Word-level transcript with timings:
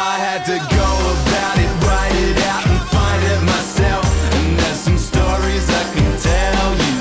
I 0.00 0.16
had 0.16 0.44
to 0.44 0.56
go 0.58 0.90
about 1.18 1.58
it, 1.58 1.70
write 1.84 2.14
it 2.30 2.38
out, 2.46 2.64
and 2.70 2.80
find 2.88 3.20
it 3.32 3.42
myself. 3.42 4.06
And 4.34 4.56
there's 4.56 4.78
some 4.78 4.96
stories 4.96 5.66
I 5.68 5.84
can 5.92 6.12
tell 6.22 6.70
you. 6.86 6.98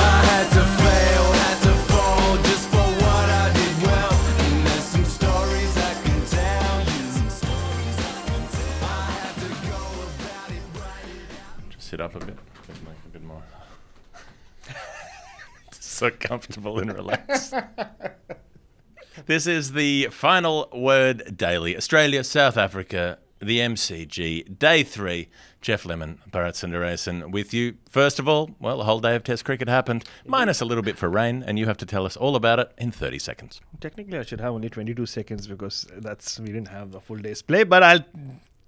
I 0.00 0.16
had 0.32 0.46
to 0.56 0.64
fail, 0.80 1.24
had 1.44 1.58
to 1.68 1.74
fall 1.92 2.36
just 2.48 2.66
for 2.72 2.86
what 3.04 3.28
I 3.28 3.52
did 3.52 3.74
well. 3.84 4.14
And 4.48 4.66
there's 4.66 4.88
some 4.96 5.04
stories 5.04 5.76
I 5.76 5.92
can 6.04 6.20
tell 6.24 6.80
you. 6.88 7.04
Some 7.12 7.30
stories 7.30 7.98
I 8.00 8.16
can 8.24 8.42
tell. 8.56 8.88
I 8.88 9.12
had 9.20 9.34
to 9.44 9.48
go 9.68 9.80
about 10.16 10.48
it, 10.56 10.64
write 10.80 11.04
it 11.04 11.36
out. 11.36 11.68
Just 11.68 11.86
sit 11.90 12.00
up 12.00 12.14
a 12.14 12.20
bit. 12.24 12.38
Just 12.66 12.82
make 12.82 12.96
a 13.04 13.08
bit 13.12 13.22
more. 13.22 13.44
so 15.80 16.10
comfortable 16.10 16.78
and 16.78 16.94
relaxed. 16.94 17.52
this 19.26 19.46
is 19.46 19.72
the 19.72 20.08
final 20.10 20.68
word 20.72 21.36
daily. 21.36 21.76
Australia, 21.76 22.24
South 22.24 22.56
Africa, 22.56 23.18
the 23.40 23.58
MCG, 23.58 24.58
day 24.58 24.82
three. 24.82 25.28
Geoff 25.60 25.84
Lemon, 25.84 26.20
Bharat 26.30 26.54
Sundaresan 26.54 27.32
with 27.32 27.52
you. 27.52 27.76
First 27.86 28.18
of 28.18 28.26
all, 28.26 28.50
well, 28.60 28.80
a 28.80 28.84
whole 28.84 28.98
day 28.98 29.14
of 29.14 29.24
Test 29.24 29.44
cricket 29.44 29.68
happened, 29.68 30.04
minus 30.24 30.62
a 30.62 30.64
little 30.64 30.82
bit 30.82 30.96
for 30.96 31.10
rain, 31.10 31.44
and 31.46 31.58
you 31.58 31.66
have 31.66 31.76
to 31.78 31.86
tell 31.86 32.06
us 32.06 32.16
all 32.16 32.34
about 32.34 32.58
it 32.58 32.72
in 32.78 32.90
30 32.90 33.18
seconds. 33.18 33.60
Technically, 33.78 34.18
I 34.18 34.22
should 34.22 34.40
have 34.40 34.54
only 34.54 34.70
22 34.70 35.04
seconds 35.04 35.46
because 35.46 35.86
that's 35.98 36.40
we 36.40 36.46
didn't 36.46 36.68
have 36.68 36.92
the 36.92 37.00
full 37.00 37.18
day's 37.18 37.42
play, 37.42 37.64
but 37.64 37.82
I'll 37.82 38.04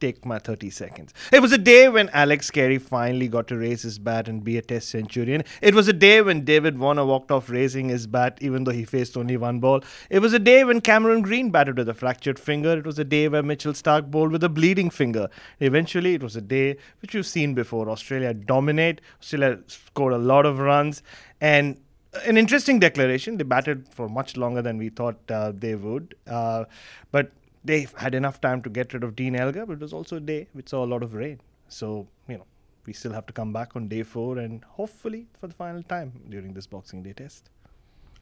take 0.03 0.27
my 0.27 0.39
30 0.39 0.71
seconds. 0.71 1.15
It 1.33 1.41
was 1.41 1.53
a 1.53 1.59
day 1.59 1.89
when 1.89 2.09
Alex 2.11 2.51
Carey 2.51 2.79
finally 2.79 3.29
got 3.29 3.47
to 3.49 3.57
raise 3.57 3.83
his 3.83 3.99
bat 3.99 4.29
and 4.29 4.43
be 4.43 4.59
a 4.59 4.63
test 4.63 4.89
centurion. 4.89 5.45
It 5.61 5.75
was 5.75 5.87
a 5.87 5.93
day 5.93 6.21
when 6.23 6.45
David 6.45 6.79
Warner 6.79 7.05
walked 7.05 7.31
off 7.31 7.49
raising 7.49 7.89
his 7.89 8.07
bat 8.07 8.39
even 8.41 8.65
though 8.65 8.73
he 8.73 8.85
faced 8.85 9.17
only 9.17 9.37
one 9.37 9.61
ball. 9.61 9.83
It 10.11 10.19
was 10.19 10.33
a 10.33 10.41
day 10.41 10.65
when 10.65 10.81
Cameron 10.81 11.23
Green 11.23 11.51
batted 11.51 11.77
with 11.79 11.89
a 11.89 11.95
fractured 11.95 12.39
finger. 12.39 12.77
It 12.77 12.85
was 12.85 12.99
a 12.99 13.05
day 13.05 13.29
where 13.29 13.43
Mitchell 13.43 13.75
Stark 13.75 14.11
bowled 14.11 14.33
with 14.33 14.43
a 14.43 14.49
bleeding 14.49 14.91
finger. 14.91 15.29
Eventually, 15.61 16.15
it 16.15 16.23
was 16.23 16.35
a 16.35 16.41
day 16.41 16.77
which 17.01 17.15
we've 17.15 17.27
seen 17.27 17.55
before. 17.55 17.89
Australia 17.89 18.35
dominate. 18.35 19.01
Australia 19.21 19.61
scored 19.69 20.15
a 20.15 20.19
lot 20.19 20.47
of 20.47 20.59
runs 20.59 21.03
and 21.41 21.79
an 22.27 22.37
interesting 22.37 22.81
declaration. 22.81 23.37
They 23.37 23.45
batted 23.45 23.89
for 23.89 24.09
much 24.09 24.37
longer 24.37 24.63
than 24.63 24.79
we 24.79 24.89
thought 24.89 25.31
uh, 25.31 25.53
they 25.55 25.77
would. 25.77 26.17
Uh, 26.27 26.65
but 27.11 27.31
they 27.65 27.87
had 27.97 28.15
enough 28.15 28.41
time 28.41 28.63
to 28.63 28.71
get 28.71 28.93
rid 28.93 29.05
of 29.05 29.15
Dean 29.17 29.37
Elgar, 29.37 29.67
but 29.67 29.75
it 29.75 29.81
was 29.81 29.93
also 29.93 30.17
a 30.17 30.21
day 30.21 30.49
which 30.53 30.69
saw 30.69 30.85
a 30.85 30.87
lot 30.87 31.03
of 31.03 31.15
rain. 31.15 31.41
So, 31.69 32.09
you 32.29 32.39
know, 32.39 32.47
we 32.87 32.93
still 32.93 33.13
have 33.13 33.27
to 33.27 33.33
come 33.33 33.53
back 33.53 33.77
on 33.77 33.89
day 33.89 34.03
four 34.03 34.39
and 34.39 34.65
hopefully 34.65 35.29
for 35.39 35.47
the 35.47 35.55
final 35.55 35.83
time 35.83 36.13
during 36.29 36.55
this 36.55 36.67
Boxing 36.67 37.03
Day 37.03 37.13
test. 37.13 37.51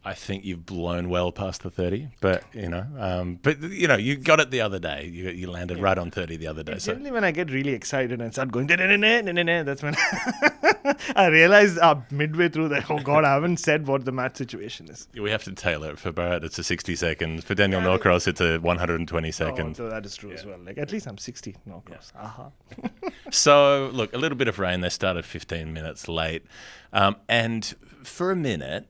I 0.03 0.15
think 0.15 0.45
you've 0.47 0.65
blown 0.65 1.11
well 1.11 1.31
past 1.31 1.63
the 1.63 1.71
30, 1.71 2.09
but 2.23 2.43
you 2.55 2.71
know, 2.71 2.87
um, 2.99 3.39
but 3.43 3.61
you 3.63 3.87
know, 3.87 3.97
you 3.97 4.17
got 4.17 4.41
it 4.41 4.51
the 4.51 4.63
other 4.63 4.79
day. 4.79 5.11
You, 5.13 5.29
you 5.29 5.51
landed 5.51 5.79
right 5.79 5.99
on 5.99 6.11
30 6.11 6.37
the 6.39 6.47
other 6.47 6.63
day. 6.63 6.79
So 6.79 6.93
Generally, 6.93 7.11
when 7.13 7.25
I 7.25 7.33
get 7.33 7.51
really 7.51 7.75
excited 7.75 8.19
and 8.19 8.33
start 8.33 8.51
going, 8.51 8.67
that's 8.67 9.83
when 9.83 9.95
I 11.17 11.27
realize 11.27 11.77
uh, 11.77 12.01
midway 12.11 12.49
through 12.49 12.69
that, 12.69 12.91
oh 12.91 12.99
God, 12.99 13.25
I 13.25 13.35
haven't 13.35 13.59
said 13.59 13.87
what 13.87 14.07
the 14.07 14.13
match 14.13 14.37
situation 14.37 14.89
is. 14.89 15.07
we 15.21 15.31
have 15.31 15.45
to 15.45 15.53
tailor 15.53 15.91
it 15.91 15.99
for 15.99 16.13
Bharat. 16.13 16.45
It's 16.45 16.59
a 16.59 16.65
60 16.65 16.97
seconds. 16.97 17.45
For 17.45 17.55
Daniel 17.55 17.83
Norcross, 17.83 18.27
it's 18.27 18.41
a 18.41 18.59
120 18.59 19.29
Oh, 19.29 19.31
seconds. 19.31 19.77
so 19.77 19.91
that 19.91 20.07
is 20.07 20.17
true 20.17 20.33
as 20.33 20.47
well. 20.47 20.59
Like 20.65 20.79
at 20.79 20.93
least 20.93 21.07
I'm 21.07 21.19
60. 21.19 21.57
No, 21.67 21.75
of 21.77 21.85
course. 21.85 22.13
Aha. 22.17 22.51
So, 23.33 23.91
look, 23.93 24.13
a 24.13 24.19
little 24.19 24.37
bit 24.37 24.49
of 24.49 24.59
rain. 24.59 24.81
They 24.81 24.89
started 24.89 25.25
15 25.25 25.73
minutes 25.73 26.09
late. 26.09 26.45
Um, 26.93 27.17
and 27.29 27.65
for 28.03 28.33
a 28.33 28.37
minute, 28.37 28.89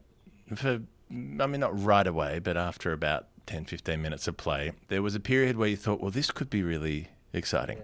for, 0.55 0.81
I 1.11 1.47
mean, 1.47 1.59
not 1.59 1.79
right 1.79 2.07
away, 2.07 2.39
but 2.39 2.57
after 2.57 2.93
about 2.93 3.27
10, 3.47 3.65
15 3.65 4.01
minutes 4.01 4.27
of 4.27 4.37
play, 4.37 4.71
there 4.87 5.01
was 5.01 5.15
a 5.15 5.19
period 5.19 5.57
where 5.57 5.67
you 5.67 5.77
thought, 5.77 6.01
well, 6.01 6.11
this 6.11 6.31
could 6.31 6.49
be 6.49 6.63
really 6.63 7.09
exciting. 7.33 7.79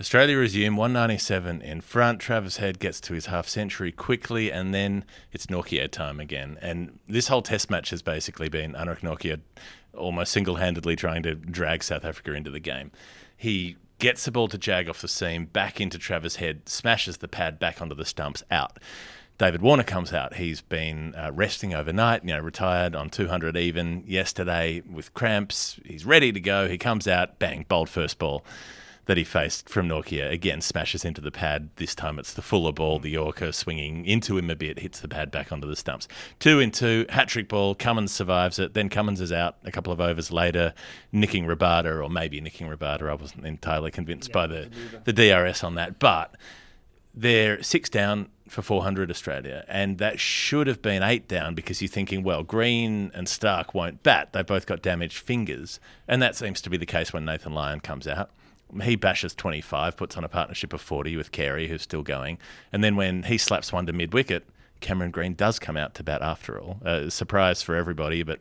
Australia 0.00 0.38
resume 0.38 0.76
197 0.76 1.60
in 1.60 1.80
front. 1.80 2.20
Travis 2.20 2.56
Head 2.56 2.78
gets 2.78 3.00
to 3.02 3.14
his 3.14 3.26
half 3.26 3.46
century 3.46 3.92
quickly, 3.92 4.50
and 4.50 4.74
then 4.74 5.04
it's 5.32 5.46
Nortje 5.46 5.90
time 5.90 6.18
again. 6.18 6.58
And 6.62 6.98
this 7.06 7.28
whole 7.28 7.42
test 7.42 7.70
match 7.70 7.90
has 7.90 8.02
basically 8.02 8.48
been 8.48 8.72
Anrich 8.72 9.00
Nortje 9.00 9.40
almost 9.94 10.32
single 10.32 10.56
handedly 10.56 10.96
trying 10.96 11.22
to 11.24 11.34
drag 11.34 11.84
South 11.84 12.04
Africa 12.04 12.32
into 12.32 12.50
the 12.50 12.58
game. 12.58 12.90
He 13.36 13.76
gets 13.98 14.24
the 14.24 14.32
ball 14.32 14.48
to 14.48 14.58
Jag 14.58 14.88
off 14.88 15.02
the 15.02 15.08
seam, 15.08 15.44
back 15.44 15.80
into 15.80 15.98
Travis 15.98 16.36
Head, 16.36 16.68
smashes 16.68 17.18
the 17.18 17.28
pad 17.28 17.58
back 17.58 17.80
onto 17.80 17.94
the 17.94 18.04
stumps, 18.04 18.42
out. 18.50 18.78
David 19.38 19.62
Warner 19.62 19.82
comes 19.82 20.12
out. 20.12 20.34
He's 20.34 20.60
been 20.60 21.14
uh, 21.14 21.32
resting 21.32 21.74
overnight, 21.74 22.24
you 22.24 22.32
know, 22.34 22.40
retired 22.40 22.94
on 22.94 23.10
200 23.10 23.56
even 23.56 24.04
yesterday 24.06 24.82
with 24.88 25.14
cramps. 25.14 25.80
He's 25.84 26.04
ready 26.04 26.32
to 26.32 26.40
go. 26.40 26.68
He 26.68 26.78
comes 26.78 27.08
out, 27.08 27.38
bang, 27.38 27.64
bowled 27.68 27.88
first 27.88 28.18
ball 28.18 28.44
that 29.06 29.16
he 29.16 29.24
faced 29.24 29.68
from 29.68 29.88
Nortje. 29.88 30.30
Again, 30.30 30.60
smashes 30.60 31.04
into 31.04 31.20
the 31.20 31.32
pad. 31.32 31.70
This 31.76 31.94
time 31.94 32.18
it's 32.18 32.32
the 32.32 32.42
fuller 32.42 32.72
ball, 32.72 33.00
the 33.00 33.10
Yorker 33.10 33.50
swinging 33.50 34.04
into 34.06 34.38
him 34.38 34.48
a 34.48 34.54
bit, 34.54 34.78
hits 34.78 35.00
the 35.00 35.08
pad 35.08 35.30
back 35.30 35.50
onto 35.50 35.66
the 35.66 35.74
stumps. 35.74 36.06
Two 36.38 36.60
in 36.60 36.70
two, 36.70 37.06
hat 37.08 37.28
trick 37.28 37.48
ball. 37.48 37.74
Cummins 37.74 38.12
survives 38.12 38.58
it. 38.58 38.74
Then 38.74 38.88
Cummins 38.88 39.20
is 39.20 39.32
out 39.32 39.56
a 39.64 39.72
couple 39.72 39.92
of 39.92 40.00
overs 40.00 40.30
later, 40.30 40.72
nicking 41.10 41.46
Rabada, 41.46 42.02
or 42.02 42.08
maybe 42.08 42.40
nicking 42.40 42.68
Rabada. 42.68 43.08
I 43.10 43.14
wasn't 43.14 43.44
entirely 43.44 43.90
convinced 43.90 44.30
by 44.30 44.46
the, 44.46 44.70
the 45.04 45.12
DRS 45.12 45.64
on 45.64 45.74
that. 45.74 45.98
But 45.98 46.36
they're 47.12 47.62
six 47.62 47.90
down 47.90 48.28
for 48.52 48.60
400 48.60 49.10
Australia, 49.10 49.64
and 49.66 49.96
that 49.96 50.20
should 50.20 50.66
have 50.66 50.82
been 50.82 51.02
eight 51.02 51.26
down 51.26 51.54
because 51.54 51.80
you're 51.80 51.88
thinking, 51.88 52.22
well, 52.22 52.42
Green 52.42 53.10
and 53.14 53.26
Stark 53.26 53.72
won't 53.72 54.02
bat. 54.02 54.32
They've 54.32 54.46
both 54.46 54.66
got 54.66 54.82
damaged 54.82 55.18
fingers, 55.18 55.80
and 56.06 56.20
that 56.20 56.36
seems 56.36 56.60
to 56.60 56.70
be 56.70 56.76
the 56.76 56.84
case 56.84 57.14
when 57.14 57.24
Nathan 57.24 57.54
Lyon 57.54 57.80
comes 57.80 58.06
out. 58.06 58.30
He 58.82 58.94
bashes 58.94 59.34
25, 59.34 59.96
puts 59.96 60.18
on 60.18 60.24
a 60.24 60.28
partnership 60.28 60.74
of 60.74 60.82
40 60.82 61.16
with 61.16 61.32
Carey, 61.32 61.68
who's 61.68 61.82
still 61.82 62.02
going, 62.02 62.38
and 62.70 62.84
then 62.84 62.94
when 62.94 63.22
he 63.22 63.38
slaps 63.38 63.72
one 63.72 63.86
to 63.86 63.92
mid 63.92 64.12
wicket, 64.12 64.46
Cameron 64.82 65.10
Green 65.10 65.34
does 65.34 65.58
come 65.58 65.76
out 65.76 65.94
to 65.94 66.02
bat 66.02 66.20
after 66.20 66.60
all. 66.60 66.78
Uh, 66.84 67.08
surprise 67.08 67.62
for 67.62 67.74
everybody, 67.74 68.22
but 68.22 68.40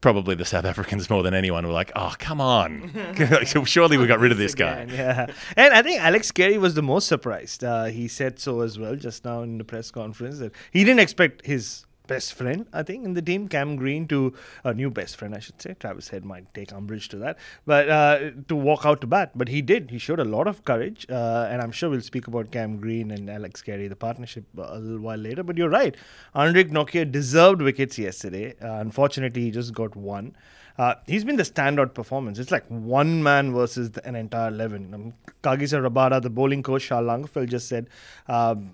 probably 0.00 0.34
the 0.34 0.44
South 0.44 0.64
Africans 0.64 1.08
more 1.08 1.22
than 1.22 1.32
anyone 1.32 1.66
were 1.66 1.72
like, 1.72 1.92
"Oh, 1.96 2.14
come 2.18 2.40
on! 2.40 2.92
Surely 3.64 3.96
we 3.96 4.06
got 4.06 4.18
rid 4.20 4.32
of 4.32 4.38
this 4.38 4.54
guy." 4.54 4.80
Again, 4.80 4.96
yeah. 4.96 5.26
And 5.56 5.72
I 5.72 5.82
think 5.82 6.00
Alex 6.00 6.30
Carey 6.30 6.58
was 6.58 6.74
the 6.74 6.82
most 6.82 7.08
surprised. 7.08 7.64
Uh, 7.64 7.84
he 7.84 8.08
said 8.08 8.38
so 8.38 8.60
as 8.60 8.78
well 8.78 8.96
just 8.96 9.24
now 9.24 9.42
in 9.42 9.56
the 9.58 9.64
press 9.64 9.90
conference 9.90 10.38
that 10.40 10.52
he 10.70 10.84
didn't 10.84 11.00
expect 11.00 11.46
his 11.46 11.85
best 12.06 12.34
friend, 12.34 12.66
I 12.72 12.82
think, 12.82 13.04
in 13.04 13.14
the 13.14 13.22
team, 13.22 13.48
Cam 13.48 13.76
Green, 13.76 14.06
to 14.08 14.34
a 14.64 14.72
new 14.72 14.90
best 14.90 15.16
friend, 15.16 15.34
I 15.34 15.38
should 15.38 15.60
say. 15.60 15.74
Travis 15.78 16.08
Head 16.08 16.24
might 16.24 16.52
take 16.54 16.72
umbrage 16.72 17.08
to 17.10 17.16
that, 17.18 17.38
but 17.64 17.88
uh, 17.88 18.30
to 18.48 18.56
walk 18.56 18.84
out 18.84 19.00
to 19.02 19.06
bat. 19.06 19.32
But 19.34 19.48
he 19.48 19.62
did. 19.62 19.90
He 19.90 19.98
showed 19.98 20.20
a 20.20 20.24
lot 20.24 20.46
of 20.46 20.64
courage, 20.64 21.06
uh, 21.10 21.48
and 21.50 21.62
I'm 21.62 21.72
sure 21.72 21.90
we'll 21.90 22.00
speak 22.00 22.26
about 22.26 22.50
Cam 22.50 22.78
Green 22.78 23.10
and 23.10 23.28
Alex 23.30 23.62
Carey, 23.62 23.88
the 23.88 23.96
partnership, 23.96 24.44
uh, 24.58 24.66
a 24.68 24.78
little 24.78 25.00
while 25.00 25.18
later. 25.18 25.42
But 25.42 25.56
you're 25.56 25.70
right. 25.70 25.96
Anrich 26.34 26.70
Nortje 26.70 27.10
deserved 27.10 27.62
wickets 27.62 27.98
yesterday. 27.98 28.54
Uh, 28.60 28.80
unfortunately, 28.80 29.42
he 29.42 29.50
just 29.50 29.74
got 29.74 29.96
one. 29.96 30.36
Uh, 30.78 30.94
he's 31.06 31.24
been 31.24 31.36
the 31.36 31.42
standout 31.42 31.94
performance. 31.94 32.38
It's 32.38 32.50
like 32.50 32.66
one 32.66 33.22
man 33.22 33.52
versus 33.52 33.92
the, 33.92 34.06
an 34.06 34.14
entire 34.14 34.48
11. 34.48 34.92
Um, 34.92 35.14
Kagiso 35.42 35.88
Rabada, 35.88 36.20
the 36.20 36.30
bowling 36.30 36.62
coach, 36.62 36.84
Charl 36.84 37.04
Langeveldt, 37.04 37.48
just 37.48 37.68
said, 37.68 37.88
um, 38.28 38.72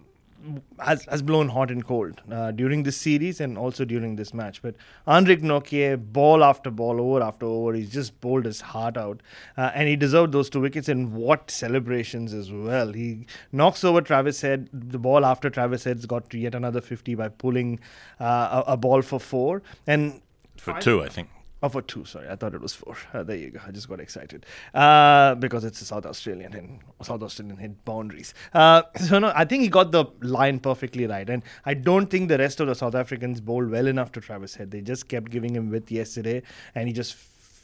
has, 0.78 1.04
has 1.06 1.22
blown 1.22 1.48
hot 1.48 1.70
and 1.70 1.84
cold 1.84 2.20
uh, 2.30 2.50
during 2.50 2.82
this 2.82 2.96
series 2.96 3.40
and 3.40 3.56
also 3.56 3.84
during 3.84 4.16
this 4.16 4.32
match. 4.34 4.62
But 4.62 4.74
Anrich 5.06 5.42
Nortje, 5.42 6.12
ball 6.12 6.42
after 6.44 6.70
ball, 6.70 7.00
over 7.00 7.22
after 7.22 7.46
over, 7.46 7.74
he's 7.74 7.90
just 7.90 8.20
bowled 8.20 8.44
his 8.44 8.60
heart 8.60 8.96
out. 8.96 9.22
Uh, 9.56 9.70
and 9.74 9.88
he 9.88 9.96
deserved 9.96 10.32
those 10.32 10.50
two 10.50 10.60
wickets 10.60 10.88
and 10.88 11.12
what 11.12 11.50
celebrations 11.50 12.32
as 12.32 12.50
well. 12.50 12.92
He 12.92 13.26
knocks 13.50 13.84
over 13.84 14.00
Travis 14.00 14.40
Head. 14.40 14.68
The 14.72 14.98
ball 14.98 15.24
after 15.24 15.50
Travis 15.50 15.84
Head's 15.84 16.06
got 16.06 16.30
to 16.30 16.38
yet 16.38 16.54
another 16.54 16.80
50 16.80 17.14
by 17.14 17.28
pulling 17.28 17.80
uh, 18.20 18.62
a, 18.66 18.72
a 18.72 18.76
ball 18.76 19.02
for 19.02 19.20
four. 19.20 19.62
And 19.86 20.22
For 20.56 20.78
two, 20.80 21.02
I 21.02 21.08
think. 21.08 21.28
Oh, 21.64 21.68
for 21.68 21.80
two. 21.80 22.04
Sorry, 22.04 22.28
I 22.28 22.34
thought 22.34 22.54
it 22.54 22.60
was 22.60 22.74
four. 22.74 22.96
Uh, 23.14 23.22
there 23.22 23.36
you 23.36 23.50
go. 23.50 23.60
I 23.64 23.70
just 23.70 23.88
got 23.88 24.00
excited 24.00 24.44
uh, 24.74 25.36
because 25.36 25.64
it's 25.64 25.80
a 25.80 25.84
South 25.84 26.04
Australian 26.06 26.54
and 26.54 26.80
South 27.02 27.22
Australian 27.22 27.56
hit 27.56 27.84
boundaries. 27.84 28.34
Uh, 28.52 28.82
so 28.96 29.20
no, 29.20 29.32
I 29.34 29.44
think 29.44 29.62
he 29.62 29.68
got 29.68 29.92
the 29.92 30.06
line 30.22 30.58
perfectly 30.58 31.06
right, 31.06 31.28
and 31.30 31.42
I 31.64 31.74
don't 31.74 32.08
think 32.08 32.28
the 32.28 32.38
rest 32.38 32.58
of 32.58 32.66
the 32.66 32.74
South 32.74 32.96
Africans 32.96 33.40
bowled 33.40 33.70
well 33.70 33.86
enough 33.86 34.10
to 34.12 34.20
Travis 34.20 34.56
Head. 34.56 34.72
They 34.72 34.80
just 34.80 35.08
kept 35.08 35.30
giving 35.30 35.54
him 35.54 35.70
width 35.70 35.92
yesterday, 35.92 36.42
and 36.74 36.88
he 36.88 36.94
just 36.94 37.16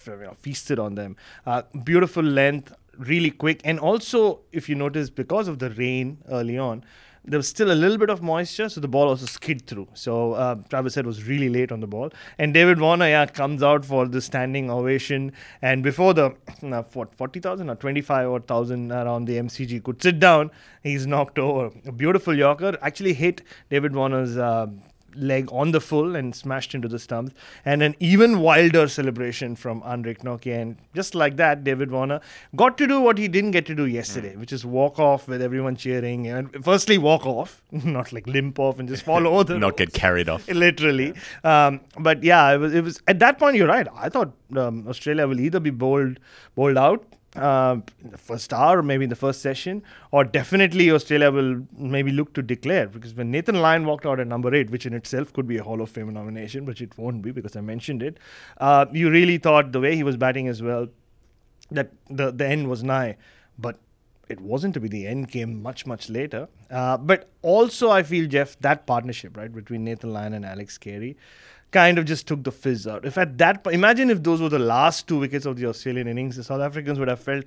you 0.07 0.17
know, 0.17 0.35
feasted 0.35 0.79
on 0.79 0.95
them. 0.95 1.17
Uh, 1.45 1.63
beautiful 1.83 2.23
length, 2.23 2.73
really 2.99 3.33
quick, 3.33 3.61
and 3.65 3.81
also 3.81 4.41
if 4.53 4.69
you 4.69 4.77
notice, 4.77 5.11
because 5.11 5.49
of 5.49 5.59
the 5.59 5.71
rain 5.71 6.19
early 6.29 6.57
on, 6.57 6.85
there 7.29 7.39
was 7.39 7.49
still 7.49 7.71
a 7.71 7.75
little 7.75 7.99
bit 7.99 8.11
of 8.11 8.23
moisture, 8.23 8.69
so 8.69 8.81
the 8.81 8.89
ball 8.89 9.09
also 9.09 9.27
skid 9.27 9.67
through. 9.67 9.87
So 9.95 10.33
uh, 10.33 10.57
Travis 10.71 10.95
Head 10.95 11.07
was 11.07 11.25
really 11.25 11.49
late 11.49 11.71
on 11.71 11.81
the 11.81 11.87
ball, 11.87 12.11
and 12.39 12.55
David 12.55 12.81
Warner 12.81 13.09
yeah 13.09 13.27
comes 13.27 13.63
out 13.63 13.85
for 13.85 14.07
the 14.07 14.21
standing 14.21 14.71
ovation, 14.71 15.33
and 15.63 15.83
before 15.83 16.15
the 16.15 16.27
uh, 16.63 16.83
what 16.95 17.15
forty 17.15 17.41
thousand 17.41 17.71
or 17.71 17.75
twenty 17.77 18.01
five 18.01 18.29
or 18.29 18.41
thousand 18.41 18.93
around 18.93 19.27
the 19.27 19.37
MCG 19.37 19.83
could 19.83 20.03
sit 20.03 20.19
down, 20.19 20.51
he's 20.83 21.07
knocked 21.07 21.39
over 21.39 21.71
a 21.87 21.93
beautiful 21.93 22.37
Yorker. 22.37 22.77
Actually 22.83 23.13
hit 23.13 23.43
David 23.71 23.95
Warner's. 23.95 24.37
Uh, 24.37 24.69
leg 25.15 25.49
on 25.53 25.73
the 25.73 25.81
full 25.81 26.17
and 26.17 26.35
smashed 26.35 26.75
into 26.75 26.89
the 26.89 26.99
stumps. 26.99 27.35
And 27.65 27.83
an 27.83 27.95
even 28.01 28.41
wilder 28.41 28.89
celebration 28.89 29.57
from 29.57 29.83
Anrich 29.83 30.19
Nortje. 30.19 30.61
And 30.61 30.77
just 30.95 31.15
like 31.15 31.37
that, 31.37 31.65
David 31.65 31.91
Warner 31.91 32.21
got 32.57 32.79
to 32.79 32.87
do 32.87 33.01
what 33.01 33.19
he 33.19 33.29
didn't 33.29 33.53
get 33.53 33.67
to 33.67 33.75
do 33.75 33.87
yesterday, 33.87 34.37
which 34.37 34.53
is 34.53 34.65
walk 34.65 34.99
off 34.99 35.29
with 35.29 35.43
everyone 35.43 35.77
cheering. 35.77 36.27
And 36.27 36.65
firstly, 36.65 36.99
walk 36.99 37.27
off, 37.27 37.63
not 37.73 38.13
like 38.13 38.27
limp 38.27 38.59
off 38.59 38.79
and 38.79 38.89
just 38.89 39.03
fall 39.03 39.27
over 39.27 39.45
the 39.45 39.59
Not 39.59 39.77
get 39.77 39.93
carried 39.93 40.29
off. 40.29 40.47
literally. 40.69 41.15
Um, 41.45 41.81
but 41.99 42.23
yeah, 42.23 42.53
it 42.53 42.59
was, 42.59 42.75
it 42.75 42.85
was 42.85 43.01
at 43.07 43.19
that 43.21 43.39
point. 43.39 43.57
You're 43.57 43.69
right. 43.69 43.87
I 43.95 44.09
thought 44.09 44.33
um, 44.57 44.87
Australia 44.89 45.27
will 45.27 45.41
either 45.41 45.61
be 45.61 45.71
bowled 45.71 46.21
bowled 46.55 46.77
out 46.77 47.05
uh, 47.39 47.77
in 48.03 48.11
the 48.11 48.19
first 48.19 48.53
hour, 48.53 48.79
or 48.79 48.83
maybe 48.83 49.05
in 49.05 49.11
the 49.11 49.17
first 49.17 49.41
session, 49.41 49.83
or 50.11 50.25
definitely 50.25 50.91
Australia 50.91 51.31
will 51.31 51.67
maybe 51.77 52.13
look 52.13 52.35
to 52.35 52.43
declare 52.43 52.87
because 52.89 53.15
when 53.15 53.31
Nathan 53.31 53.61
Lyon 53.61 53.87
walked 53.87 54.07
out 54.07 54.21
at 54.21 54.27
number 54.27 54.55
eight, 54.55 54.71
which 54.71 54.87
in 54.87 54.93
itself 54.93 55.33
could 55.33 55.47
be 55.47 55.57
a 55.57 55.63
Hall 55.63 55.81
of 55.81 55.91
Fame 55.91 56.13
nomination, 56.13 56.65
but 56.65 56.81
it 56.81 56.97
won't 56.99 57.23
be 57.23 57.31
because 57.31 57.57
I 57.57 57.61
mentioned 57.61 58.03
it. 58.03 58.19
Uh, 58.59 58.87
you 58.93 59.11
really 59.11 59.39
thought 59.39 59.73
the 59.73 59.81
way 59.81 59.97
he 59.97 60.03
was 60.03 60.17
batting 60.17 60.49
as 60.49 60.63
well 60.63 60.89
that 61.71 61.93
the 62.09 62.31
the 62.31 62.47
end 62.47 62.69
was 62.69 62.83
nigh, 62.83 63.17
but 63.59 63.79
it 64.29 64.41
wasn't 64.41 64.75
to 64.75 64.81
be. 64.81 64.89
The 64.89 65.07
end 65.07 65.31
came 65.31 65.63
much 65.63 65.87
much 65.87 66.09
later. 66.09 66.49
Uh, 66.71 66.97
but 66.97 67.31
also, 67.43 67.91
I 67.91 68.03
feel 68.03 68.27
Jeff 68.27 68.59
that 68.61 68.87
partnership 68.87 69.37
right 69.37 69.53
between 69.53 69.85
Nathan 69.85 70.13
Lyon 70.13 70.35
and 70.35 70.45
Alex 70.45 70.79
Carey 70.79 71.17
kind 71.71 71.99
of 71.99 72.05
just 72.05 72.27
took 72.27 72.45
the 72.45 72.53
fizz 72.53 72.87
out. 72.87 73.05
If 73.05 73.19
at 73.19 73.39
that, 73.39 73.65
po- 73.65 73.71
imagine 73.71 74.11
if 74.11 74.23
those 74.23 74.41
were 74.41 74.49
the 74.49 74.59
last 74.59 75.07
two 75.07 75.19
wickets 75.19 75.47
of 75.47 75.57
the 75.57 75.67
Australian 75.67 76.09
innings, 76.09 76.37
the 76.37 76.45
South 76.45 76.61
Africans 76.61 76.99
would 76.99 77.09
have 77.09 77.21
felt 77.21 77.45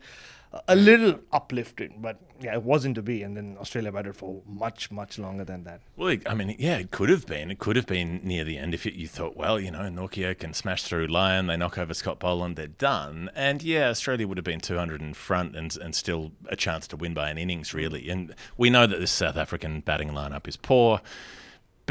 a- 0.68 0.76
little 0.76 1.20
uplifted. 1.32 1.94
But 2.00 2.18
yeah, 2.40 2.54
it 2.54 2.64
wasn't 2.64 2.96
to 2.96 3.02
be, 3.02 3.24
and 3.24 3.36
then 3.38 3.58
Australia 3.60 3.92
batted 3.92 4.16
for 4.16 4.42
much 4.46 4.92
much 4.92 5.18
longer 5.18 5.44
than 5.44 5.64
that. 5.64 5.82
Well, 5.96 6.18
I 6.26 6.34
mean, 6.36 6.56
yeah, 6.60 6.78
it 6.78 6.92
could 6.92 7.10
have 7.10 7.26
been. 7.26 7.50
It 7.52 7.60
could 7.60 7.76
have 7.76 7.86
been 7.88 8.20
near 8.24 8.44
the 8.44 8.58
end 8.58 8.74
if 8.74 8.86
it, 8.86 8.94
you 8.94 9.08
thought, 9.08 9.36
well, 9.38 9.60
you 9.60 9.72
know, 9.72 9.80
Nortje 9.82 10.38
can 10.38 10.54
smash 10.54 10.84
through 10.84 11.08
Lyon, 11.08 11.48
they 11.48 11.58
knock 11.58 11.78
over 11.78 11.94
Scott 11.94 12.20
Boland, 12.20 12.58
they're 12.58 12.68
done. 12.68 13.30
And 13.36 13.64
yeah, 13.64 13.90
Australia 13.90 14.28
would 14.28 14.38
have 14.38 14.46
been 14.46 14.60
200 14.60 15.02
in 15.02 15.14
front 15.14 15.56
and, 15.56 15.76
and 15.78 15.96
still 15.96 16.32
a 16.48 16.56
chance 16.56 16.88
to 16.90 16.98
win 16.98 17.14
by 17.14 17.30
an 17.30 17.38
innings, 17.38 17.74
really. 17.74 18.10
And 18.10 18.36
we 18.58 18.70
know 18.70 18.86
that 18.88 19.00
this 19.00 19.12
South 19.12 19.38
African 19.38 19.80
batting 19.82 20.10
lineup 20.10 20.48
is 20.48 20.58
poor. 20.58 21.02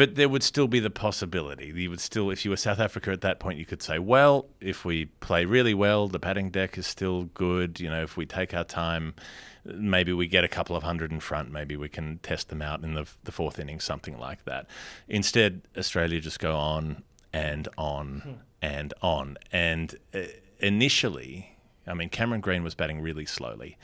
But 0.00 0.14
there 0.14 0.31
would 0.31 0.43
still 0.43 0.67
be 0.67 0.81
the 0.81 0.88
possibility. 0.88 1.75
You 1.76 1.91
would 1.91 2.00
still, 2.00 2.31
if 2.31 2.43
you 2.47 2.50
were 2.50 2.56
South 2.56 2.81
Africa 2.81 3.11
at 3.11 3.20
that 3.20 3.38
point, 3.38 3.58
you 3.58 3.67
could 3.67 3.82
say, 3.82 3.99
well, 3.99 4.47
if 4.58 4.82
we 4.82 5.05
play 5.05 5.44
really 5.44 5.75
well, 5.75 6.08
the 6.08 6.19
batting 6.19 6.49
deck 6.49 6.79
is 6.79 6.87
still 6.87 7.25
good. 7.35 7.79
You 7.81 7.91
know, 7.91 8.02
if 8.02 8.17
we 8.17 8.25
take 8.25 8.55
our 8.55 8.64
time, 8.64 9.12
maybe 9.62 10.14
we 10.14 10.26
get 10.26 10.43
a 10.43 10.49
couple 10.49 10.75
of 10.75 10.85
hundred 10.85 11.12
in 11.12 11.20
front. 11.20 11.52
Maybe 11.52 11.76
we 11.76 11.91
can 11.91 12.17
test 12.23 12.49
them 12.49 12.62
out 12.62 12.82
in 12.82 12.94
the, 12.94 13.06
the 13.25 13.31
fourth 13.31 13.58
inning, 13.58 13.79
something 13.79 14.19
like 14.19 14.47
that. 14.47 14.69
Instead, 15.06 15.61
Australia 15.76 16.19
just 16.19 16.41
go 16.41 16.56
on 16.56 17.02
and 17.35 17.69
on 17.76 18.41
and 18.62 18.94
on. 19.02 19.37
And 19.52 19.97
uh, 20.14 20.20
initially, 20.61 21.58
I 21.87 21.93
mean, 21.93 22.08
Cameron 22.08 22.41
Green 22.41 22.64
was 22.64 22.75
batting 22.75 23.02
really 23.02 23.26
slowly 23.26 23.76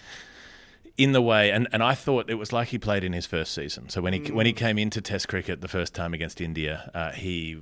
in 0.98 1.12
the 1.12 1.20
way, 1.20 1.50
and, 1.50 1.68
and 1.72 1.82
I 1.82 1.94
thought 1.94 2.30
it 2.30 2.36
was 2.36 2.52
like 2.52 2.68
he 2.68 2.78
played 2.78 3.04
in 3.04 3.12
his 3.12 3.26
first 3.26 3.52
season. 3.52 3.88
So 3.90 4.00
when 4.00 4.14
he 4.14 4.32
when 4.32 4.46
he 4.46 4.52
came 4.52 4.78
into 4.78 5.00
Test 5.00 5.28
cricket 5.28 5.60
the 5.60 5.68
first 5.68 5.94
time 5.94 6.14
against 6.14 6.40
India, 6.40 6.90
uh, 6.94 7.12
he 7.12 7.58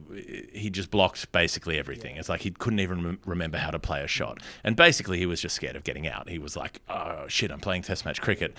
he 0.53 0.71
just 0.71 0.91
blocked 0.91 1.31
basically 1.33 1.79
everything. 1.79 2.17
It's 2.17 2.29
like 2.29 2.43
he 2.43 2.51
couldn't 2.51 2.81
even 2.81 3.05
rem- 3.05 3.19
remember 3.25 3.59
how 3.59 3.71
to 3.71 3.79
play 3.79 4.03
a 4.03 4.07
shot, 4.07 4.39
and 4.63 4.77
basically 4.77 5.19
he 5.19 5.27
was 5.27 5.41
just 5.41 5.57
scared 5.57 5.75
of 5.75 5.83
getting 5.83 6.07
out. 6.07 6.29
He 6.29 6.39
was 6.39 6.57
like, 6.57 6.81
"Oh 6.89 7.27
shit, 7.29 7.51
I'm 7.51 7.61
playing 7.61 7.83
Test 7.83 8.05
match 8.05 8.21
cricket." 8.21 8.57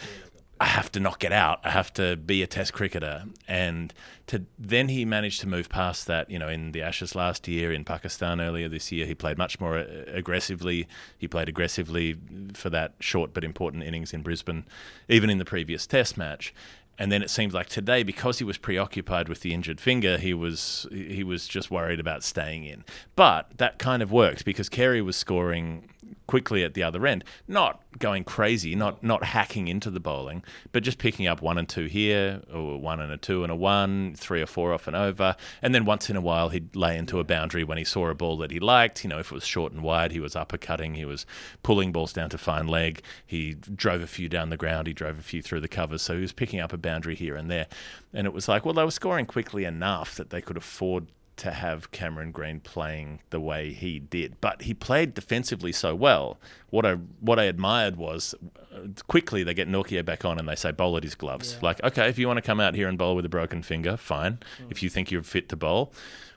I 0.59 0.65
have 0.65 0.89
to 0.93 1.01
not 1.01 1.19
get 1.19 1.33
out. 1.33 1.59
I 1.65 1.71
have 1.71 1.91
to 1.95 2.15
be 2.15 2.41
a 2.41 2.47
test 2.47 2.71
cricketer. 2.71 3.25
And 3.47 3.93
to 4.27 4.45
then 4.57 4.87
he 4.87 5.03
managed 5.03 5.41
to 5.41 5.47
move 5.47 5.67
past 5.67 6.07
that, 6.07 6.29
you 6.29 6.39
know, 6.39 6.47
in 6.47 6.71
the 6.71 6.81
Ashes 6.81 7.13
last 7.13 7.47
year, 7.47 7.73
in 7.73 7.83
Pakistan 7.83 8.39
earlier 8.39 8.69
this 8.69 8.89
year, 8.91 9.05
he 9.05 9.13
played 9.13 9.37
much 9.37 9.59
more 9.59 9.77
uh, 9.77 9.85
aggressively. 10.07 10.87
He 11.17 11.27
played 11.27 11.49
aggressively 11.49 12.15
for 12.53 12.69
that 12.69 12.93
short 13.01 13.33
but 13.33 13.43
important 13.43 13.83
innings 13.83 14.13
in 14.13 14.21
Brisbane, 14.21 14.65
even 15.09 15.29
in 15.29 15.39
the 15.39 15.45
previous 15.45 15.85
test 15.85 16.17
match. 16.17 16.53
And 16.97 17.11
then 17.11 17.21
it 17.21 17.29
seems 17.29 17.53
like 17.53 17.67
today, 17.67 18.03
because 18.03 18.37
he 18.39 18.45
was 18.45 18.57
preoccupied 18.57 19.27
with 19.27 19.41
the 19.41 19.53
injured 19.53 19.81
finger, 19.81 20.17
he 20.17 20.33
was 20.33 20.87
he 20.91 21.25
was 21.25 21.45
just 21.47 21.69
worried 21.69 21.99
about 21.99 22.23
staying 22.23 22.63
in. 22.63 22.85
But 23.17 23.57
that 23.57 23.77
kind 23.77 24.01
of 24.01 24.13
worked 24.13 24.45
because 24.45 24.69
Carey 24.69 25.01
was 25.01 25.17
scoring 25.17 25.89
quickly 26.27 26.63
at 26.63 26.73
the 26.73 26.83
other 26.83 27.05
end, 27.05 27.23
not 27.47 27.81
going 27.99 28.23
crazy, 28.23 28.75
not 28.75 29.03
not 29.03 29.23
hacking 29.23 29.67
into 29.67 29.89
the 29.89 29.99
bowling, 29.99 30.43
but 30.71 30.83
just 30.83 30.97
picking 30.97 31.27
up 31.27 31.41
one 31.41 31.57
and 31.57 31.69
two 31.69 31.85
here, 31.85 32.41
or 32.53 32.79
one 32.79 32.99
and 32.99 33.11
a 33.11 33.17
two 33.17 33.43
and 33.43 33.51
a 33.51 33.55
one, 33.55 34.15
three 34.15 34.41
or 34.41 34.45
four 34.45 34.73
off 34.73 34.87
and 34.87 34.95
over, 34.95 35.35
and 35.61 35.73
then 35.73 35.85
once 35.85 36.09
in 36.09 36.15
a 36.15 36.21
while 36.21 36.49
he'd 36.49 36.75
lay 36.75 36.97
into 36.97 37.19
a 37.19 37.23
boundary 37.23 37.63
when 37.63 37.77
he 37.77 37.83
saw 37.83 38.09
a 38.09 38.15
ball 38.15 38.37
that 38.37 38.51
he 38.51 38.59
liked. 38.59 39.03
You 39.03 39.09
know, 39.09 39.19
if 39.19 39.31
it 39.31 39.35
was 39.35 39.45
short 39.45 39.71
and 39.71 39.81
wide, 39.81 40.11
he 40.11 40.19
was 40.19 40.33
uppercutting, 40.33 40.95
he 40.95 41.05
was 41.05 41.25
pulling 41.63 41.91
balls 41.91 42.13
down 42.13 42.29
to 42.31 42.37
fine 42.37 42.67
leg, 42.67 43.01
he 43.25 43.53
drove 43.53 44.01
a 44.01 44.07
few 44.07 44.29
down 44.29 44.49
the 44.49 44.57
ground, 44.57 44.87
he 44.87 44.93
drove 44.93 45.19
a 45.19 45.23
few 45.23 45.41
through 45.41 45.61
the 45.61 45.67
covers, 45.67 46.01
so 46.01 46.15
he 46.15 46.21
was 46.21 46.33
picking 46.33 46.59
up 46.59 46.73
a 46.73 46.77
boundary 46.77 47.15
here 47.15 47.35
and 47.35 47.49
there, 47.49 47.67
and 48.13 48.27
it 48.27 48.33
was 48.33 48.47
like, 48.47 48.65
well, 48.65 48.73
they 48.73 48.83
were 48.83 48.91
scoring 48.91 49.25
quickly 49.25 49.65
enough 49.65 50.15
that 50.15 50.29
they 50.29 50.41
could 50.41 50.57
afford 50.57 51.07
to 51.37 51.51
have 51.51 51.91
Cameron 51.91 52.31
Green 52.31 52.59
playing 52.59 53.19
the 53.29 53.39
way 53.39 53.73
he 53.73 53.99
did. 53.99 54.39
But 54.41 54.63
he 54.63 54.73
played 54.73 55.13
defensively 55.13 55.71
so 55.71 55.93
well. 55.93 56.37
What 56.69 56.85
I 56.85 56.93
what 57.19 57.39
I 57.39 57.43
admired 57.43 57.97
was 57.97 58.33
uh, 58.73 58.87
quickly 59.07 59.43
they 59.43 59.53
get 59.53 59.67
Nortje 59.67 60.03
back 60.05 60.25
on 60.25 60.39
and 60.39 60.47
they 60.47 60.55
say 60.55 60.71
bowl 60.71 60.97
at 60.97 61.03
his 61.03 61.15
gloves. 61.15 61.57
Like, 61.61 61.83
okay, 61.83 62.07
if 62.07 62.17
you 62.17 62.27
want 62.27 62.37
to 62.37 62.41
come 62.41 62.59
out 62.59 62.75
here 62.75 62.87
and 62.87 62.97
bowl 62.97 63.15
with 63.15 63.25
a 63.25 63.29
broken 63.29 63.63
finger, 63.63 63.97
fine. 63.97 64.39
If 64.69 64.81
you 64.81 64.89
think 64.89 65.11
you're 65.11 65.23
fit 65.23 65.49
to 65.49 65.55
bowl, 65.55 65.93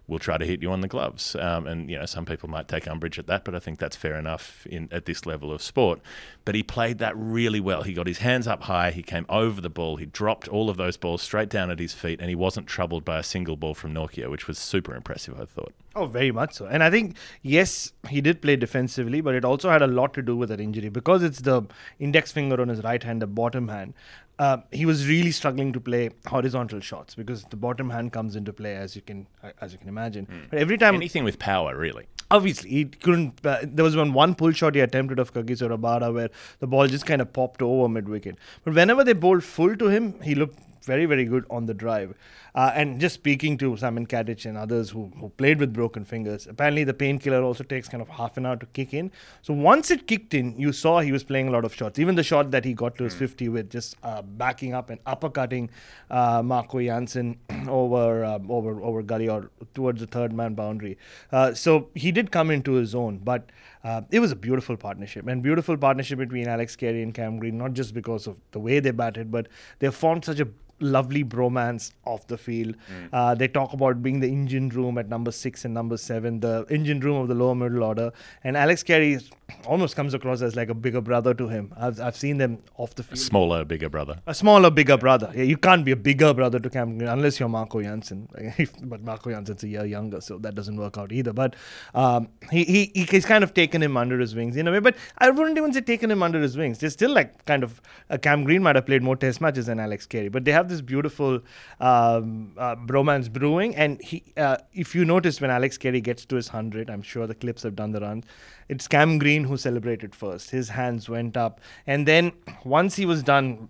we'll 0.09 0.19
try 0.19 0.39
to 0.39 0.45
hit 0.45 0.63
you 0.63 0.73
on 0.73 0.81
the 0.81 0.89
gloves. 0.89 1.37
Um, 1.37 1.67
and 1.67 1.89
you 1.89 1.99
know, 1.99 2.07
some 2.07 2.25
people 2.25 2.49
might 2.49 2.67
take 2.67 2.89
umbrage 2.89 3.19
at 3.19 3.27
that, 3.29 3.45
but 3.45 3.55
I 3.55 3.61
think 3.61 3.79
that's 3.79 3.95
fair 3.95 4.17
enough 4.17 4.67
in 4.67 4.89
at 4.91 5.05
this 5.05 5.27
level 5.27 5.53
of 5.53 5.63
sport. 5.63 6.01
But 6.45 6.55
he 6.55 6.63
played 6.63 6.99
that 6.99 7.17
really 7.17 7.61
well. 7.61 7.83
He 7.83 7.93
got 7.93 8.07
his 8.07 8.19
hands 8.19 8.49
up 8.49 8.65
high. 8.65 8.91
He 8.91 9.03
came 9.03 9.27
over 9.29 9.61
the 9.61 9.71
ball. 9.71 9.97
He 9.97 10.07
dropped 10.07 10.49
all 10.49 10.71
of 10.71 10.79
those 10.79 10.97
balls 10.97 11.23
straight 11.23 11.51
down 11.51 11.71
at 11.71 11.79
his 11.79 11.93
feet, 11.93 12.21
and 12.21 12.29
he 12.29 12.35
wasn't 12.35 12.67
troubled 12.67 13.05
by 13.05 13.19
a 13.19 13.23
single 13.23 13.57
ball 13.57 13.75
from 13.75 13.95
Nortje, 13.95 14.29
which 14.29 14.49
was 14.49 14.59
super 14.59 14.95
impressive. 14.95 15.39
I 15.41 15.45
thought. 15.45 15.73
Oh, 15.95 16.07
very 16.07 16.31
much 16.31 16.55
so. 16.55 16.67
And 16.67 16.83
I 16.83 16.91
think, 16.91 17.17
yes, 17.43 17.93
he 18.09 18.21
did 18.21 18.41
play 18.41 18.57
defensively, 18.57 19.21
but 19.21 19.35
it 19.35 19.45
also 19.45 19.69
had 19.69 19.83
a 19.83 19.87
lot 19.87 20.15
to 20.15 20.23
do 20.23 20.37
with 20.37 20.49
that 20.51 20.61
injury 20.61 20.89
because 20.91 21.23
it's 21.23 21.41
the 21.41 21.63
index 21.99 22.31
finger 22.31 22.61
on 22.61 22.69
his 22.69 22.83
right 22.85 23.03
hand, 23.03 23.21
the 23.21 23.27
bottom 23.27 23.69
hand. 23.69 23.95
Uh, 24.39 24.59
he 24.71 24.87
was 24.87 25.09
really 25.09 25.31
struggling 25.33 25.73
to 25.73 25.81
play 25.81 26.11
horizontal 26.27 26.81
shots 26.81 27.15
because 27.17 27.43
the 27.51 27.57
bottom 27.57 27.91
hand 27.91 28.13
comes 28.13 28.37
into 28.37 28.53
play, 28.53 28.77
as 28.77 28.95
you 28.95 29.03
can 29.03 29.27
as 29.61 29.73
you 29.73 29.79
can 29.79 29.89
imagine. 29.89 30.29
But 30.51 30.61
every 30.61 30.79
time, 30.79 30.95
Anything 30.95 31.25
with 31.25 31.39
power, 31.41 31.77
really. 31.77 32.07
obviously 32.37 32.71
he 32.71 32.85
couldn't 32.85 33.45
uh, 33.51 33.59
there 33.79 33.85
was 33.85 33.95
one 33.97 34.13
one 34.13 34.35
pull 34.41 34.53
shot 34.61 34.75
he 34.79 34.81
attempted 34.87 35.19
of 35.23 35.33
Kagiso 35.35 35.69
Rabada 35.75 36.09
where 36.17 36.29
the 36.65 36.67
ball 36.73 36.87
just 36.95 37.07
kind 37.11 37.23
of 37.25 37.33
popped 37.39 37.63
over 37.67 37.87
mid 37.93 38.07
wicket 38.15 38.37
but 38.67 38.75
whenever 38.79 39.03
they 39.09 39.15
bowled 39.23 39.43
full 39.53 39.75
to 39.83 39.89
him 39.95 40.11
he 40.27 40.35
looked 40.41 40.59
very 40.91 41.07
very 41.13 41.25
good 41.25 41.45
on 41.51 41.67
the 41.67 41.75
drive. 41.75 42.15
Uh, 42.55 42.73
and 42.75 43.01
just 43.01 43.15
speaking 43.15 43.57
to 43.59 43.77
Simon 43.77 44.07
Katich 44.07 44.45
and 44.47 44.57
others 44.57 44.91
who, 44.91 45.13
who 45.21 45.29
played 45.43 45.61
with 45.61 45.73
broken 45.73 46.05
fingers 46.05 46.47
apparently 46.47 46.85
the 46.85 46.95
painkiller 46.95 47.43
also 47.43 47.65
takes 47.73 47.89
kind 47.89 48.03
of 48.03 48.09
half 48.09 48.37
an 48.37 48.47
hour 48.47 48.57
to 48.57 48.67
kick 48.79 48.95
in. 48.95 49.11
So 49.43 49.55
once 49.55 49.91
it 49.91 50.07
kicked 50.07 50.35
in 50.35 50.59
you 50.59 50.73
saw 50.73 51.01
he 51.01 51.13
was 51.13 51.25
playing 51.25 51.49
a 51.49 51.51
lot 51.51 51.65
of 51.65 51.75
shots. 51.75 51.99
Even 51.99 52.15
the 52.15 52.23
shot 52.23 52.51
that 52.51 52.65
he 52.65 52.75
got 52.75 52.97
to 52.97 53.05
his 53.05 53.15
50 53.15 53.49
with 53.49 53.71
just 53.71 53.97
uh, 54.03 54.23
backing 54.23 54.75
up 54.75 54.91
and 54.91 55.03
uppercutting 55.05 55.69
uh, 56.11 56.43
Marco 56.43 56.81
Jansen 56.81 57.39
over 57.69 58.25
uh, 58.25 58.39
over 58.49 58.83
over 58.83 59.03
gully 59.03 59.29
or 59.29 59.51
towards 59.75 60.01
the 60.01 60.07
third 60.07 60.33
man 60.33 60.55
boundary. 60.55 60.97
Uh, 61.33 61.55
so 61.55 61.89
he 61.95 62.13
did 62.13 62.31
come 62.31 62.51
into 62.51 62.73
his 62.73 62.95
own 62.95 63.19
but 63.19 63.51
uh, 63.85 64.03
it 64.11 64.21
was 64.21 64.33
a 64.33 64.37
beautiful 64.37 64.77
partnership. 64.77 65.27
And 65.27 65.43
beautiful 65.43 65.77
partnership 65.77 66.19
between 66.19 66.49
Alex 66.49 66.77
Carey 66.77 67.03
and 67.03 67.15
Cam 67.15 67.39
Green 67.39 67.59
not 67.59 67.75
just 67.75 67.95
because 67.95 68.27
of 68.27 68.39
the 68.53 68.59
way 68.59 68.81
they 68.81 68.91
batted 68.91 69.31
but 69.31 69.49
they 69.79 69.91
formed 69.91 70.25
such 70.25 70.41
a 70.41 70.49
lovely 70.81 71.25
bromance 71.25 71.93
off 72.05 72.27
the 72.27 72.39
field. 72.39 72.77
Uh, 73.13 73.35
they 73.35 73.49
talk 73.49 73.73
about 73.73 74.03
being 74.03 74.21
the 74.21 74.29
engine 74.29 74.69
room 74.69 74.99
at 74.99 75.09
number 75.09 75.31
six 75.33 75.65
and 75.65 75.75
number 75.75 75.97
seven, 75.97 76.41
the 76.41 76.67
engine 76.71 77.01
room 77.01 77.17
of 77.17 77.29
the 77.29 77.35
lower 77.35 77.55
middle 77.55 77.83
order. 77.83 78.13
And 78.45 78.57
Alex 78.57 78.83
Carey 78.83 79.19
almost 79.67 79.97
comes 79.97 80.15
across 80.15 80.43
as 80.43 80.55
like 80.57 80.69
a 80.69 80.75
bigger 80.75 81.01
brother 81.01 81.33
to 81.35 81.49
him. 81.49 81.73
I've, 81.77 82.01
I've 82.01 82.17
seen 82.17 82.37
them 82.39 82.59
off 82.77 82.95
the 82.95 83.03
field. 83.03 83.19
Smaller, 83.19 83.65
bigger 83.65 83.89
brother. 83.89 84.21
A 84.27 84.35
smaller, 84.35 84.71
bigger 84.71 84.97
brother. 84.97 85.31
Yeah, 85.35 85.45
you 85.45 85.57
can't 85.57 85.85
be 85.85 85.91
a 85.93 85.97
bigger 85.97 86.35
brother 86.35 86.59
to 86.59 86.71
Cam 86.71 86.99
Green 86.99 87.09
unless 87.09 87.41
you're 87.41 87.49
Marco 87.49 87.81
Jansen. 87.83 88.29
but 88.83 89.03
Marco 89.03 89.31
Jansen's 89.31 89.63
a 89.65 89.69
year 89.69 89.85
younger, 89.87 90.21
so 90.21 90.39
that 90.39 90.55
doesn't 90.55 90.77
work 90.77 90.99
out 90.99 91.13
either. 91.13 91.33
But 91.33 91.57
um, 91.95 92.29
he, 92.51 92.65
he 92.65 92.91
he- 92.95 93.05
he's 93.05 93.25
kind 93.25 93.43
of 93.43 93.55
taken 93.55 93.83
him 93.83 93.97
under 93.97 94.19
his 94.19 94.35
wings 94.35 94.57
in 94.57 94.69
a 94.69 94.73
way. 94.73 94.81
But 94.81 94.97
I 95.19 95.31
wouldn't 95.31 95.57
even 95.57 95.73
say 95.73 95.81
taken 95.81 96.11
him 96.11 96.23
under 96.23 96.41
his 96.41 96.57
wings. 96.57 96.79
They're 96.79 96.91
still 96.91 97.13
like 97.13 97.45
kind 97.47 97.63
of 97.65 97.81
uh, 98.11 98.19
Cam 98.19 98.45
Green 98.45 98.63
might 98.63 98.77
have 98.77 98.87
played 98.87 99.03
more 99.03 99.17
Test 99.17 99.41
matches 99.41 99.67
than 99.67 99.81
Alex 99.81 100.07
Carey, 100.07 100.29
but 100.29 100.45
they 100.45 100.53
have 100.53 100.69
this 100.69 100.81
beautiful 100.81 101.41
um, 101.81 102.53
uh, 102.59 102.77
bromance 102.77 103.33
brewing. 103.33 103.75
And 103.77 104.01
he, 104.03 104.23
uh, 104.37 104.59
if 104.73 104.95
you 104.95 105.05
notice 105.05 105.41
when 105.41 105.51
Alex 105.51 105.79
Carey 105.79 106.01
gets 106.01 106.25
to 106.27 106.37
his 106.37 106.49
hundred, 106.49 106.91
I'm 106.91 107.03
sure 107.03 107.27
the 107.27 107.35
clips 107.35 107.63
have 107.63 107.77
done 107.77 107.93
the 107.93 108.01
runs. 108.01 108.25
It's 108.69 108.87
Cam 108.87 109.19
Green 109.19 109.38
who 109.45 109.57
celebrated 109.57 110.15
first. 110.15 110.51
His 110.51 110.71
hands 110.71 111.09
went 111.09 111.37
up, 111.37 111.61
and 111.87 112.07
then 112.07 112.33
once 112.65 112.97
he 112.97 113.07
was 113.07 113.23
done 113.23 113.69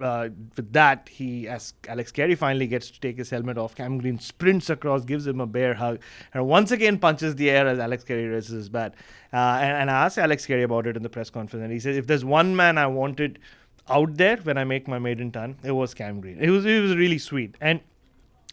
uh, 0.00 0.28
with 0.56 0.72
that, 0.72 1.08
he, 1.08 1.48
as 1.48 1.74
Alex 1.88 2.10
Carey 2.10 2.34
finally 2.34 2.66
gets 2.66 2.90
to 2.90 3.00
take 3.00 3.16
his 3.18 3.30
helmet 3.30 3.56
off, 3.56 3.74
Cam 3.74 3.98
Green 3.98 4.18
sprints 4.18 4.68
across, 4.68 5.04
gives 5.04 5.26
him 5.26 5.40
a 5.40 5.46
bear 5.46 5.74
hug, 5.74 6.00
and 6.34 6.46
once 6.46 6.70
again 6.70 6.98
punches 6.98 7.36
the 7.36 7.50
air 7.50 7.66
as 7.66 7.78
Alex 7.78 8.02
Carey 8.02 8.26
raises 8.26 8.50
his 8.50 8.68
bat. 8.68 8.94
Uh, 9.32 9.58
and, 9.60 9.76
and 9.76 9.90
I 9.90 10.04
asked 10.04 10.18
Alex 10.18 10.46
Carey 10.46 10.64
about 10.64 10.86
it 10.86 10.96
in 10.96 11.02
the 11.02 11.08
press 11.08 11.30
conference, 11.30 11.62
and 11.62 11.72
he 11.72 11.78
said, 11.78 11.94
if 11.94 12.06
there's 12.06 12.24
one 12.24 12.56
man 12.56 12.78
I 12.78 12.86
wanted 12.86 13.38
out 13.88 14.16
there 14.16 14.38
when 14.38 14.58
I 14.58 14.64
make 14.64 14.88
my 14.88 14.98
maiden 14.98 15.30
ton, 15.30 15.56
it 15.62 15.70
was 15.70 15.94
Cam 15.94 16.20
Green. 16.20 16.38
It 16.40 16.50
was 16.50 16.66
it 16.66 16.80
was 16.80 16.96
really 16.96 17.18
sweet, 17.18 17.56
and 17.60 17.80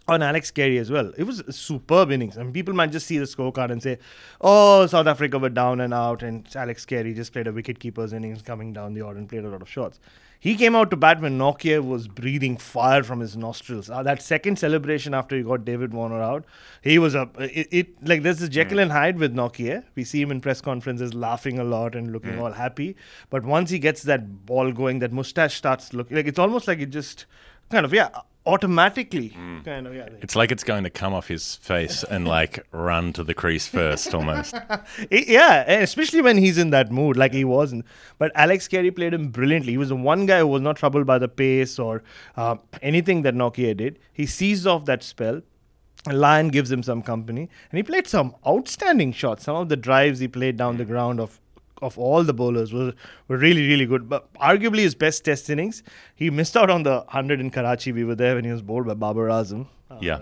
on 0.08 0.22
Alex 0.22 0.52
Carey 0.52 0.78
as 0.78 0.92
well. 0.92 1.14
It 1.18 1.24
was 1.24 1.40
a 1.42 1.54
superb 1.54 2.12
innings. 2.12 2.38
I 2.38 2.44
mean, 2.44 2.54
people 2.54 2.74
might 2.74 2.92
just 2.92 3.08
see 3.08 3.18
the 3.18 3.26
scorecard 3.26 3.72
and 3.72 3.82
say, 3.82 4.00
"Oh, 4.42 4.86
South 4.88 5.08
Africa 5.08 5.40
were 5.40 5.50
down 5.50 5.80
and 5.82 5.94
out, 5.94 6.24
and 6.24 6.48
Alex 6.56 6.86
Carey 6.86 7.14
just 7.14 7.32
played 7.32 7.48
a 7.48 7.54
wicket-keeper's 7.54 8.14
innings, 8.14 8.42
coming 8.42 8.74
down 8.74 8.94
the 8.94 9.02
order 9.02 9.20
and 9.20 9.30
played 9.30 9.46
a 9.46 9.50
lot 9.50 9.62
of 9.62 9.70
shots." 9.70 10.00
He 10.44 10.56
came 10.56 10.76
out 10.76 10.92
to 10.92 10.98
bat 10.98 11.22
when 11.22 11.38
Nortje 11.38 11.82
was 11.82 12.10
breathing 12.10 12.58
fire 12.58 13.02
from 13.02 13.22
his 13.22 13.38
nostrils. 13.38 13.90
Uh, 13.90 14.04
that 14.04 14.22
second 14.22 14.60
celebration 14.60 15.14
after 15.14 15.38
he 15.38 15.42
got 15.42 15.64
David 15.64 15.94
Warner 15.94 16.22
out, 16.22 16.44
he 16.82 17.00
was 17.00 17.16
a 17.16 17.30
it, 17.40 17.70
it 17.72 18.06
like 18.06 18.24
there's 18.24 18.40
this 18.40 18.50
Jekyll 18.50 18.80
and 18.80 18.92
Hyde 18.92 19.20
with 19.20 19.34
Nortje. 19.34 19.86
We 19.96 20.04
see 20.04 20.22
him 20.22 20.32
in 20.32 20.42
press 20.42 20.60
conferences 20.60 21.14
laughing 21.14 21.60
a 21.60 21.64
lot 21.64 21.96
and 21.96 22.12
looking 22.12 22.40
all 22.40 22.52
happy, 22.52 22.98
but 23.30 23.46
once 23.46 23.70
he 23.70 23.80
gets 23.80 24.04
that 24.04 24.46
ball 24.46 24.74
going, 24.74 25.00
that 25.00 25.14
mustache 25.14 25.56
starts 25.56 25.94
looking 25.94 26.18
like 26.18 26.28
it's 26.28 26.40
almost 26.40 26.68
like 26.68 26.80
it 26.80 26.90
just 26.90 27.26
kind 27.72 27.86
of 27.86 27.94
yeah 27.94 28.10
automatically 28.46 29.30
mm. 29.30 29.64
kind 29.64 29.88
of 29.88 29.96
yeah. 29.96 30.10
It's 30.22 30.36
like 30.36 30.52
it's 30.52 30.64
going 30.64 30.84
to 30.84 30.90
come 30.90 31.14
off 31.14 31.28
his 31.28 31.56
face 31.56 32.04
and 32.04 32.28
like 32.28 32.66
run 32.72 33.14
to 33.14 33.24
the 33.24 33.34
crease 33.34 33.68
first, 33.68 34.14
almost. 34.14 34.54
I- 34.70 34.82
yeah, 35.10 35.64
eh, 35.68 35.82
especially 35.82 36.22
when 36.22 36.38
he's 36.38 36.58
in 36.58 36.72
that 36.72 36.92
mood, 36.92 37.16
like 37.18 37.34
he 37.34 37.46
wasn't. 37.46 37.86
But 38.18 38.32
Alex 38.36 38.68
Carey 38.68 38.92
played 38.92 39.14
him 39.14 39.30
brilliantly. 39.30 39.74
He 39.74 39.78
was 39.78 39.90
the 39.90 39.96
one 39.96 40.26
guy 40.26 40.40
who 40.40 40.48
was 40.48 40.62
not 40.62 40.76
troubled 40.76 41.06
by 41.06 41.18
the 41.18 41.28
pace 41.28 41.80
or 41.80 42.04
uh, 42.36 42.58
anything 42.82 43.22
that 43.22 43.34
Nortje 43.34 43.76
did. 43.78 44.00
He 44.12 44.26
seized 44.26 44.68
off 44.68 44.86
that 44.86 45.04
spell. 45.04 45.42
And 46.06 46.20
Lyon 46.20 46.50
gives 46.50 46.70
him 46.70 46.84
some 46.84 47.02
company, 47.02 47.50
and 47.72 47.78
he 47.78 47.82
played 47.82 48.08
some 48.08 48.36
outstanding 48.46 49.14
shots. 49.14 49.46
Some 49.46 49.56
of 49.56 49.70
the 49.70 49.78
drives 49.78 50.20
he 50.20 50.28
played 50.28 50.58
down 50.58 50.76
the 50.76 50.84
mm. 50.84 50.90
ground 50.90 51.22
of 51.22 51.40
of 51.84 51.98
all 52.00 52.24
the 52.24 52.34
bowlers 52.34 52.74
were, 52.74 52.94
were 53.28 53.38
really, 53.38 53.68
really 53.68 53.86
good. 53.86 54.10
But 54.10 54.32
arguably 54.36 54.80
his 54.80 54.96
best 54.96 55.24
test 55.26 55.50
innings, 55.50 55.84
he 56.16 56.30
missed 56.30 56.56
out 56.58 56.70
on 56.70 56.84
the 56.84 56.96
100 57.00 57.40
in 57.40 57.50
Karachi. 57.50 57.92
We 57.92 58.04
were 58.04 58.16
there 58.16 58.36
when 58.36 58.46
he 58.46 58.52
was 58.52 58.62
bowled 58.62 58.88
by 58.88 58.94
Babar 58.94 59.28
Azam. 59.40 59.68
Uh, 59.92 59.98
Yeah. 60.02 60.22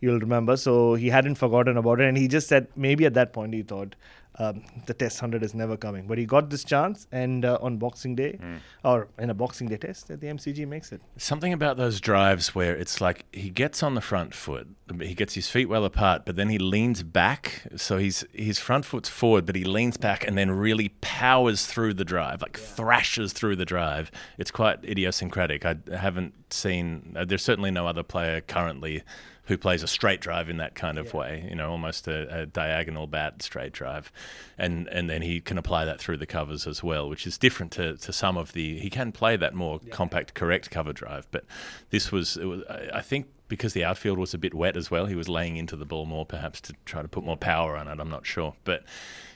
You'll 0.00 0.18
remember. 0.18 0.56
So 0.56 0.94
he 0.94 1.10
hadn't 1.10 1.36
forgotten 1.36 1.76
about 1.76 2.00
it. 2.00 2.08
And 2.08 2.16
he 2.18 2.26
just 2.26 2.48
said 2.48 2.66
maybe 2.74 3.06
at 3.06 3.14
that 3.14 3.32
point 3.32 3.54
he 3.54 3.62
thought 3.62 3.94
um, 4.38 4.62
the 4.86 4.94
test 4.94 5.20
100 5.20 5.42
is 5.42 5.54
never 5.54 5.76
coming. 5.76 6.06
But 6.06 6.18
he 6.18 6.26
got 6.26 6.50
this 6.50 6.64
chance. 6.64 7.06
And 7.12 7.44
uh, 7.44 7.58
on 7.60 7.76
Boxing 7.76 8.14
Day, 8.14 8.38
or 8.84 9.08
in 9.18 9.30
a 9.30 9.34
Boxing 9.34 9.68
Day 9.68 9.76
test, 9.76 10.08
the 10.08 10.16
MCG 10.16 10.66
makes 10.66 10.92
it. 10.92 11.00
Something 11.16 11.52
about 11.52 11.76
those 11.76 12.00
drives 12.00 12.54
where 12.54 12.74
it's 12.74 13.00
like 13.00 13.24
he 13.32 13.50
gets 13.50 13.82
on 13.82 13.94
the 13.94 14.00
front 14.00 14.34
foot, 14.34 14.68
he 15.00 15.14
gets 15.14 15.34
his 15.34 15.48
feet 15.48 15.66
well 15.66 15.84
apart, 15.84 16.24
but 16.24 16.36
then 16.36 16.48
he 16.48 16.58
leans 16.58 17.02
back. 17.02 17.62
So 17.76 17.98
he's 17.98 18.24
his 18.32 18.58
front 18.58 18.84
foot's 18.84 19.08
forward, 19.08 19.46
but 19.46 19.56
he 19.56 19.64
leans 19.64 19.96
back 19.96 20.26
and 20.26 20.36
then 20.36 20.50
really 20.50 20.90
powers 21.00 21.66
through 21.66 21.94
the 21.94 22.04
drive, 22.04 22.42
like 22.42 22.58
thrashes 22.58 23.32
through 23.32 23.56
the 23.56 23.64
drive. 23.64 24.10
It's 24.38 24.50
quite 24.50 24.84
idiosyncratic. 24.84 25.64
I 25.64 25.76
haven't 25.90 26.52
seen. 26.52 27.14
Uh, 27.16 27.24
there's 27.24 27.42
certainly 27.42 27.70
no 27.70 27.86
other 27.86 28.02
player 28.02 28.40
currently 28.40 29.02
who 29.46 29.58
plays 29.58 29.82
a 29.82 29.88
straight 29.88 30.20
drive 30.20 30.48
in 30.48 30.56
that 30.58 30.74
kind 30.74 30.98
of 30.98 31.14
way. 31.14 31.46
You 31.48 31.56
know, 31.56 31.70
almost 31.70 32.06
a, 32.06 32.42
a 32.42 32.46
diagonal 32.46 33.06
bat 33.06 33.42
straight 33.42 33.72
drive, 33.72 34.12
and 34.56 34.88
and 34.88 35.10
then 35.10 35.22
he 35.22 35.40
can 35.40 35.58
apply 35.58 35.84
that 35.84 36.00
through 36.00 36.18
the 36.18 36.26
covers 36.26 36.66
as 36.66 36.82
well, 36.82 37.08
which 37.08 37.26
is 37.26 37.38
different 37.38 37.72
to, 37.72 37.96
to 37.96 38.12
some 38.12 38.36
of 38.36 38.52
the. 38.52 38.78
He 38.78 38.90
can 38.90 39.12
play 39.12 39.36
that 39.36 39.54
more 39.54 39.80
compact, 39.90 40.34
correct 40.34 40.70
cover 40.70 40.92
drive, 40.92 41.26
but 41.30 41.44
this 41.90 42.12
was, 42.12 42.36
it 42.36 42.44
was 42.44 42.62
I 42.92 43.00
think. 43.00 43.26
Because 43.52 43.74
the 43.74 43.84
outfield 43.84 44.18
was 44.18 44.32
a 44.32 44.38
bit 44.38 44.54
wet 44.54 44.78
as 44.78 44.90
well, 44.90 45.04
he 45.04 45.14
was 45.14 45.28
laying 45.28 45.58
into 45.58 45.76
the 45.76 45.84
ball 45.84 46.06
more, 46.06 46.24
perhaps 46.24 46.58
to 46.62 46.74
try 46.86 47.02
to 47.02 47.08
put 47.08 47.22
more 47.22 47.36
power 47.36 47.76
on 47.76 47.86
it. 47.86 48.00
I'm 48.00 48.08
not 48.08 48.24
sure, 48.24 48.54
but 48.64 48.82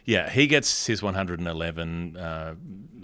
yeah, 0.06 0.30
he 0.30 0.46
gets 0.46 0.86
his 0.86 1.02
111. 1.02 2.16
Uh, 2.16 2.54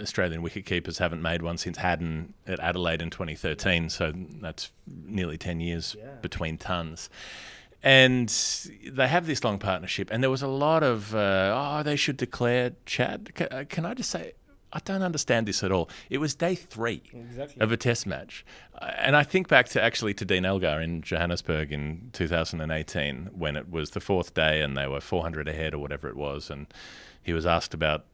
Australian 0.01 0.41
wicket 0.41 0.65
keepers 0.65 0.97
haven't 0.97 1.21
made 1.21 1.43
one 1.43 1.59
since 1.59 1.77
Haddin 1.77 2.33
at 2.47 2.61
Adelaide 2.61 3.03
in 3.03 3.11
2013, 3.11 3.91
so 3.91 4.15
that's 4.41 4.73
nearly 4.87 5.37
10 5.37 5.61
years 5.61 5.97
between 6.23 6.57
tons. 6.57 7.11
And 7.83 8.31
they 8.91 9.07
have 9.07 9.27
this 9.27 9.45
long 9.45 9.59
partnership, 9.59 10.09
and 10.11 10.23
there 10.23 10.31
was 10.31 10.41
a 10.41 10.49
lot 10.49 10.83
of, 10.83 11.15
uh, 11.15 11.53
oh, 11.55 11.83
they 11.83 11.97
should 11.97 12.17
declare 12.17 12.73
Chad. 12.87 13.33
Uh, 13.51 13.65
can 13.69 13.85
I 13.85 13.93
just 13.93 14.09
say, 14.09 14.33
I 14.73 14.81
don't 14.85 15.03
understand 15.03 15.47
this 15.47 15.63
at 15.63 15.71
all. 15.71 15.89
It 16.09 16.19
was 16.19 16.35
day 16.35 16.55
three 16.55 17.03
of 17.61 17.73
a 17.73 17.77
test 17.77 18.07
match. 18.07 18.45
Uh, 18.81 18.91
and 18.99 19.17
I 19.17 19.23
think 19.23 19.49
back 19.49 19.69
to 19.71 19.83
actually 19.83 20.15
to 20.15 20.25
Dean 20.25 20.45
Elgar 20.45 20.81
in 20.81 21.03
Johannesburg 21.03 21.73
in 21.73 22.11
2018 22.13 23.31
when 23.35 23.57
it 23.57 23.71
was 23.71 23.91
the 23.91 24.01
fourth 24.01 24.35
day 24.35 24.63
and 24.63 24.77
they 24.77 24.87
were 24.87 25.01
400 25.01 25.47
ahead 25.47 25.75
or 25.75 25.79
whatever 25.79 26.09
it 26.09 26.17
was. 26.17 26.49
And 26.49 26.67
he 27.23 27.33
was 27.33 27.47
asked 27.47 27.73
about 27.75 28.07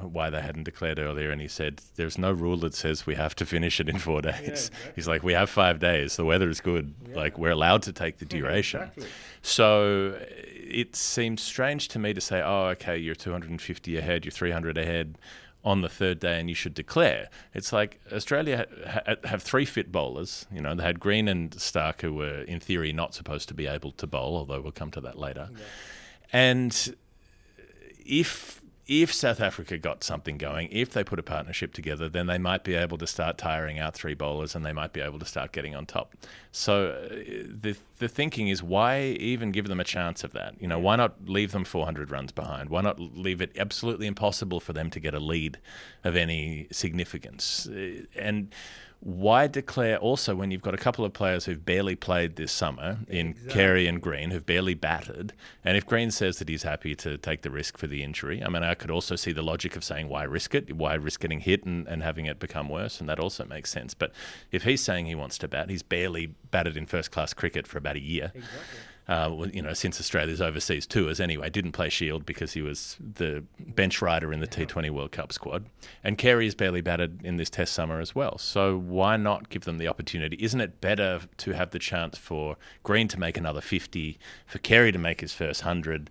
why 0.00 0.30
they 0.30 0.40
hadn't 0.40 0.62
declared 0.64 0.98
earlier. 0.98 1.30
And 1.30 1.40
he 1.40 1.48
said, 1.48 1.80
There's 1.96 2.18
no 2.18 2.30
rule 2.30 2.58
that 2.58 2.74
says 2.74 3.06
we 3.06 3.16
have 3.16 3.34
to 3.36 3.46
finish 3.46 3.80
it 3.80 3.88
in 3.88 3.98
four 3.98 4.22
days. 4.22 4.70
He's 4.94 5.08
like, 5.08 5.22
We 5.22 5.32
have 5.32 5.50
five 5.50 5.80
days. 5.80 6.16
The 6.16 6.24
weather 6.24 6.48
is 6.48 6.60
good. 6.60 6.94
Like, 7.14 7.36
we're 7.36 7.50
allowed 7.50 7.82
to 7.82 7.92
take 7.92 8.18
the 8.18 8.24
duration. 8.36 8.90
So 9.42 10.16
it 10.74 10.96
seems 10.96 11.42
strange 11.42 11.88
to 11.88 11.98
me 11.98 12.14
to 12.14 12.20
say, 12.20 12.42
oh, 12.42 12.66
okay, 12.68 12.96
you're 12.96 13.14
250 13.14 13.96
ahead, 13.96 14.24
you're 14.24 14.32
300 14.32 14.78
ahead 14.78 15.18
on 15.64 15.80
the 15.80 15.88
third 15.88 16.20
day, 16.20 16.38
and 16.38 16.48
you 16.48 16.54
should 16.54 16.74
declare. 16.74 17.28
It's 17.54 17.72
like 17.72 18.00
Australia 18.12 18.66
ha- 18.86 19.00
ha- 19.06 19.28
have 19.28 19.42
three 19.42 19.64
fit 19.64 19.90
bowlers. 19.90 20.46
You 20.52 20.60
know, 20.60 20.74
they 20.74 20.82
had 20.82 21.00
Green 21.00 21.26
and 21.26 21.58
Stark, 21.58 22.02
who 22.02 22.12
were 22.12 22.42
in 22.42 22.60
theory 22.60 22.92
not 22.92 23.14
supposed 23.14 23.48
to 23.48 23.54
be 23.54 23.66
able 23.66 23.92
to 23.92 24.06
bowl, 24.06 24.36
although 24.36 24.60
we'll 24.60 24.72
come 24.72 24.90
to 24.92 25.00
that 25.00 25.18
later. 25.18 25.48
And 26.32 26.94
if 28.04 28.60
if 28.86 29.14
South 29.14 29.40
Africa 29.40 29.78
got 29.78 30.04
something 30.04 30.36
going, 30.36 30.68
if 30.70 30.90
they 30.90 31.02
put 31.02 31.18
a 31.18 31.22
partnership 31.22 31.72
together, 31.72 32.08
then 32.08 32.26
they 32.26 32.36
might 32.36 32.64
be 32.64 32.74
able 32.74 32.98
to 32.98 33.06
start 33.06 33.38
tiring 33.38 33.78
out 33.78 33.94
three 33.94 34.12
bowlers 34.12 34.54
and 34.54 34.64
they 34.64 34.74
might 34.74 34.92
be 34.92 35.00
able 35.00 35.18
to 35.18 35.24
start 35.24 35.52
getting 35.52 35.74
on 35.74 35.86
top. 35.86 36.14
So 36.56 36.90
uh, 36.90 37.08
the 37.08 37.76
the 37.98 38.06
thinking 38.06 38.46
is 38.46 38.62
why 38.62 39.00
even 39.02 39.50
give 39.50 39.66
them 39.66 39.80
a 39.80 39.84
chance 39.84 40.22
of 40.22 40.32
that? 40.34 40.54
You 40.60 40.68
know, 40.68 40.78
why 40.78 40.94
not 40.94 41.28
leave 41.28 41.50
them 41.50 41.64
400 41.64 42.12
runs 42.12 42.30
behind? 42.30 42.70
Why 42.70 42.80
not 42.80 43.00
leave 43.00 43.40
it 43.40 43.50
absolutely 43.58 44.06
impossible 44.06 44.60
for 44.60 44.72
them 44.72 44.88
to 44.90 45.00
get 45.00 45.14
a 45.14 45.18
lead 45.18 45.58
of 46.04 46.14
any 46.14 46.68
significance? 46.70 47.66
Uh, 47.66 48.04
And 48.16 48.54
why 49.04 49.46
declare 49.46 49.98
also 49.98 50.34
when 50.34 50.50
you've 50.50 50.62
got 50.62 50.72
a 50.72 50.78
couple 50.78 51.04
of 51.04 51.12
players 51.12 51.44
who've 51.44 51.62
barely 51.66 51.94
played 51.94 52.36
this 52.36 52.50
summer 52.50 52.96
in 53.06 53.34
Carey 53.50 53.86
and 53.86 54.00
Green 54.00 54.30
who've 54.30 54.46
barely 54.46 54.72
batted 54.72 55.34
and 55.62 55.76
if 55.76 55.84
Green 55.84 56.10
says 56.10 56.38
that 56.38 56.48
he's 56.48 56.62
happy 56.62 56.94
to 56.94 57.18
take 57.18 57.42
the 57.42 57.50
risk 57.50 57.76
for 57.76 57.86
the 57.86 58.02
injury 58.02 58.42
I 58.42 58.48
mean 58.48 58.62
I 58.62 58.74
could 58.74 58.90
also 58.90 59.14
see 59.14 59.30
the 59.32 59.42
logic 59.42 59.76
of 59.76 59.84
saying 59.84 60.08
why 60.08 60.22
risk 60.22 60.54
it 60.54 60.74
why 60.74 60.94
risk 60.94 61.20
getting 61.20 61.40
hit 61.40 61.64
and, 61.64 61.86
and 61.86 62.02
having 62.02 62.24
it 62.24 62.38
become 62.38 62.70
worse 62.70 62.98
and 62.98 63.06
that 63.10 63.20
also 63.20 63.44
makes 63.44 63.70
sense 63.70 63.92
but 63.92 64.10
if 64.50 64.62
he's 64.62 64.82
saying 64.82 65.04
he 65.04 65.14
wants 65.14 65.36
to 65.38 65.48
bat 65.48 65.68
he's 65.68 65.82
barely 65.82 66.34
batted 66.54 66.76
in 66.76 66.86
first 66.86 67.10
class 67.10 67.34
cricket 67.34 67.66
for 67.66 67.78
about 67.78 67.96
a 67.96 68.00
year 68.00 68.32
uh, 69.06 69.46
you 69.52 69.60
know, 69.60 69.74
since 69.74 70.00
Australia's 70.00 70.40
overseas 70.40 70.86
tours 70.86 71.20
anyway, 71.20 71.50
didn't 71.50 71.72
play 71.72 71.90
Shield 71.90 72.24
because 72.24 72.54
he 72.54 72.62
was 72.62 72.96
the 73.00 73.44
bench 73.58 74.00
rider 74.00 74.32
in 74.32 74.40
the 74.40 74.46
T20 74.46 74.90
World 74.90 75.12
Cup 75.12 75.32
squad. 75.32 75.66
And 76.02 76.16
Carey's 76.16 76.54
barely 76.54 76.80
batted 76.80 77.20
in 77.22 77.36
this 77.36 77.50
test 77.50 77.74
summer 77.74 78.00
as 78.00 78.14
well. 78.14 78.38
So 78.38 78.78
why 78.78 79.16
not 79.16 79.50
give 79.50 79.64
them 79.64 79.76
the 79.76 79.88
opportunity? 79.88 80.36
Isn't 80.40 80.60
it 80.60 80.80
better 80.80 81.20
to 81.36 81.52
have 81.52 81.70
the 81.70 81.78
chance 81.78 82.16
for 82.16 82.56
Green 82.82 83.08
to 83.08 83.20
make 83.20 83.36
another 83.36 83.60
50, 83.60 84.18
for 84.46 84.58
Carey 84.58 84.90
to 84.92 84.98
make 84.98 85.20
his 85.20 85.34
first 85.34 85.64
100, 85.64 86.08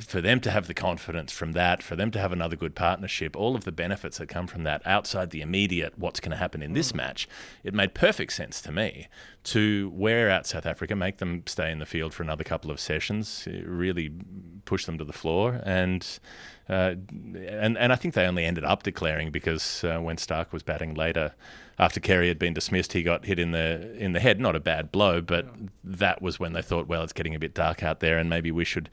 for 0.00 0.20
them 0.20 0.40
to 0.40 0.50
have 0.50 0.68
the 0.68 0.74
confidence 0.74 1.32
from 1.32 1.52
that, 1.52 1.82
for 1.82 1.96
them 1.96 2.12
to 2.12 2.20
have 2.20 2.32
another 2.32 2.56
good 2.56 2.76
partnership, 2.76 3.34
all 3.34 3.56
of 3.56 3.64
the 3.64 3.72
benefits 3.72 4.18
that 4.18 4.28
come 4.28 4.46
from 4.46 4.62
that 4.62 4.82
outside 4.86 5.30
the 5.30 5.40
immediate 5.40 5.98
what's 5.98 6.20
going 6.20 6.30
to 6.30 6.36
happen 6.36 6.62
in 6.62 6.74
this 6.74 6.94
match? 6.94 7.28
It 7.64 7.74
made 7.74 7.92
perfect 7.94 8.32
sense 8.32 8.60
to 8.62 8.70
me 8.70 9.08
to 9.46 9.92
wear 9.94 10.28
out 10.28 10.46
South 10.46 10.66
Africa, 10.66 10.96
make 10.96 11.18
them 11.18 11.44
stay 11.46 11.70
in 11.70 11.78
the 11.78 11.86
field 11.86 12.12
for 12.12 12.24
another 12.24 12.35
couple 12.44 12.70
of 12.70 12.80
sessions, 12.80 13.46
uh, 13.46 13.62
really 13.66 14.10
push 14.64 14.84
them 14.84 14.98
to 14.98 15.04
the 15.04 15.12
floor, 15.12 15.60
and 15.64 16.06
uh, 16.68 16.94
and 17.48 17.78
and 17.78 17.92
I 17.92 17.96
think 17.96 18.14
they 18.14 18.26
only 18.26 18.44
ended 18.44 18.64
up 18.64 18.82
declaring 18.82 19.30
because 19.30 19.84
uh, 19.84 19.98
when 19.98 20.16
Stark 20.16 20.52
was 20.52 20.62
batting 20.62 20.94
later, 20.94 21.34
after 21.78 22.00
Carey 22.00 22.28
had 22.28 22.38
been 22.38 22.54
dismissed, 22.54 22.92
he 22.92 23.02
got 23.02 23.24
hit 23.24 23.38
in 23.38 23.52
the 23.52 23.96
in 23.96 24.12
the 24.12 24.20
head. 24.20 24.40
Not 24.40 24.56
a 24.56 24.60
bad 24.60 24.90
blow, 24.92 25.20
but 25.20 25.46
that 25.84 26.22
was 26.22 26.40
when 26.40 26.52
they 26.52 26.62
thought, 26.62 26.86
well, 26.86 27.02
it's 27.02 27.12
getting 27.12 27.34
a 27.34 27.38
bit 27.38 27.54
dark 27.54 27.82
out 27.82 28.00
there, 28.00 28.18
and 28.18 28.30
maybe 28.30 28.50
we 28.50 28.64
should 28.64 28.88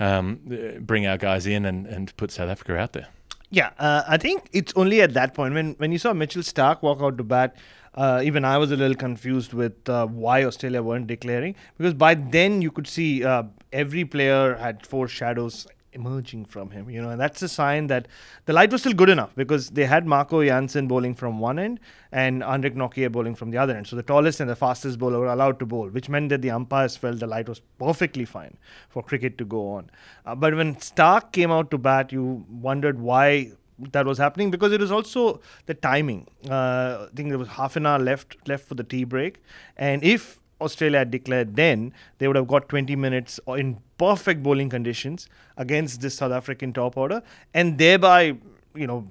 um, 0.00 0.40
bring 0.80 1.06
our 1.06 1.18
guys 1.18 1.46
in 1.46 1.64
and, 1.64 1.86
and 1.86 2.16
put 2.16 2.30
South 2.30 2.48
Africa 2.48 2.76
out 2.76 2.92
there. 2.92 3.08
Yeah, 3.50 3.70
uh, 3.78 4.02
I 4.08 4.16
think 4.16 4.48
it's 4.52 4.72
only 4.74 5.00
at 5.00 5.14
that 5.14 5.34
point 5.34 5.54
when 5.54 5.74
when 5.74 5.92
you 5.92 5.98
saw 5.98 6.12
Mitchell 6.12 6.42
Stark 6.42 6.82
walk 6.82 7.00
out 7.00 7.18
to 7.18 7.24
bat. 7.24 7.56
Uh, 7.94 8.20
even 8.24 8.44
I 8.44 8.58
was 8.58 8.72
a 8.72 8.76
little 8.76 8.96
confused 8.96 9.52
with 9.52 9.88
uh, 9.88 10.06
why 10.06 10.44
Australia 10.44 10.82
weren't 10.82 11.06
declaring 11.06 11.54
because 11.78 11.94
by 11.94 12.14
then 12.14 12.60
you 12.60 12.70
could 12.70 12.88
see 12.88 13.24
uh, 13.24 13.44
every 13.72 14.04
player 14.04 14.56
had 14.56 14.84
four 14.84 15.06
shadows 15.06 15.66
emerging 15.94 16.44
from 16.44 16.70
him, 16.70 16.90
you 16.90 17.00
know, 17.00 17.10
and 17.10 17.20
that's 17.20 17.40
a 17.42 17.48
sign 17.48 17.86
that 17.86 18.08
the 18.46 18.52
light 18.52 18.70
was 18.70 18.82
still 18.82 18.92
good 18.92 19.08
enough 19.08 19.34
because 19.36 19.70
they 19.70 19.84
had 19.84 20.06
Marco 20.06 20.44
Jansen 20.44 20.88
bowling 20.88 21.14
from 21.14 21.38
one 21.38 21.58
end 21.58 21.80
and 22.12 22.42
Anrich 22.42 22.74
Nortje 22.74 23.10
bowling 23.10 23.34
from 23.34 23.50
the 23.50 23.58
other 23.58 23.76
end. 23.76 23.86
So 23.86 23.96
the 23.96 24.02
tallest 24.02 24.40
and 24.40 24.50
the 24.50 24.56
fastest 24.56 24.98
bowler 24.98 25.20
were 25.20 25.28
allowed 25.28 25.58
to 25.60 25.66
bowl, 25.66 25.88
which 25.88 26.08
meant 26.08 26.28
that 26.30 26.42
the 26.42 26.50
umpires 26.50 26.96
felt 26.96 27.20
the 27.20 27.26
light 27.26 27.48
was 27.48 27.60
perfectly 27.78 28.24
fine 28.24 28.56
for 28.88 29.02
cricket 29.02 29.38
to 29.38 29.44
go 29.44 29.68
on. 29.70 29.90
Uh, 30.26 30.34
but 30.34 30.54
when 30.54 30.78
Stark 30.80 31.32
came 31.32 31.50
out 31.50 31.70
to 31.70 31.78
bat, 31.78 32.12
you 32.12 32.44
wondered 32.48 33.00
why 33.00 33.52
that 33.78 34.06
was 34.06 34.18
happening 34.18 34.50
because 34.50 34.72
it 34.72 34.80
was 34.80 34.92
also 34.92 35.40
the 35.66 35.74
timing. 35.74 36.26
Uh, 36.48 37.06
I 37.06 37.14
think 37.14 37.28
there 37.30 37.38
was 37.38 37.48
half 37.48 37.76
an 37.76 37.86
hour 37.86 37.98
left 37.98 38.36
left 38.48 38.66
for 38.66 38.74
the 38.74 38.84
tea 38.84 39.04
break, 39.04 39.40
and 39.76 40.02
if 40.04 40.40
Australia 40.60 40.98
had 40.98 41.10
declared 41.10 41.56
then, 41.56 41.92
they 42.18 42.26
would 42.26 42.36
have 42.36 42.46
got 42.46 42.68
20 42.68 42.96
minutes 42.96 43.40
in 43.48 43.78
perfect 43.98 44.42
bowling 44.42 44.68
conditions 44.68 45.28
against 45.56 46.00
this 46.00 46.14
South 46.14 46.32
African 46.32 46.72
top 46.72 46.96
order, 46.96 47.22
and 47.52 47.78
thereby, 47.78 48.36
you 48.74 48.86
know, 48.86 49.06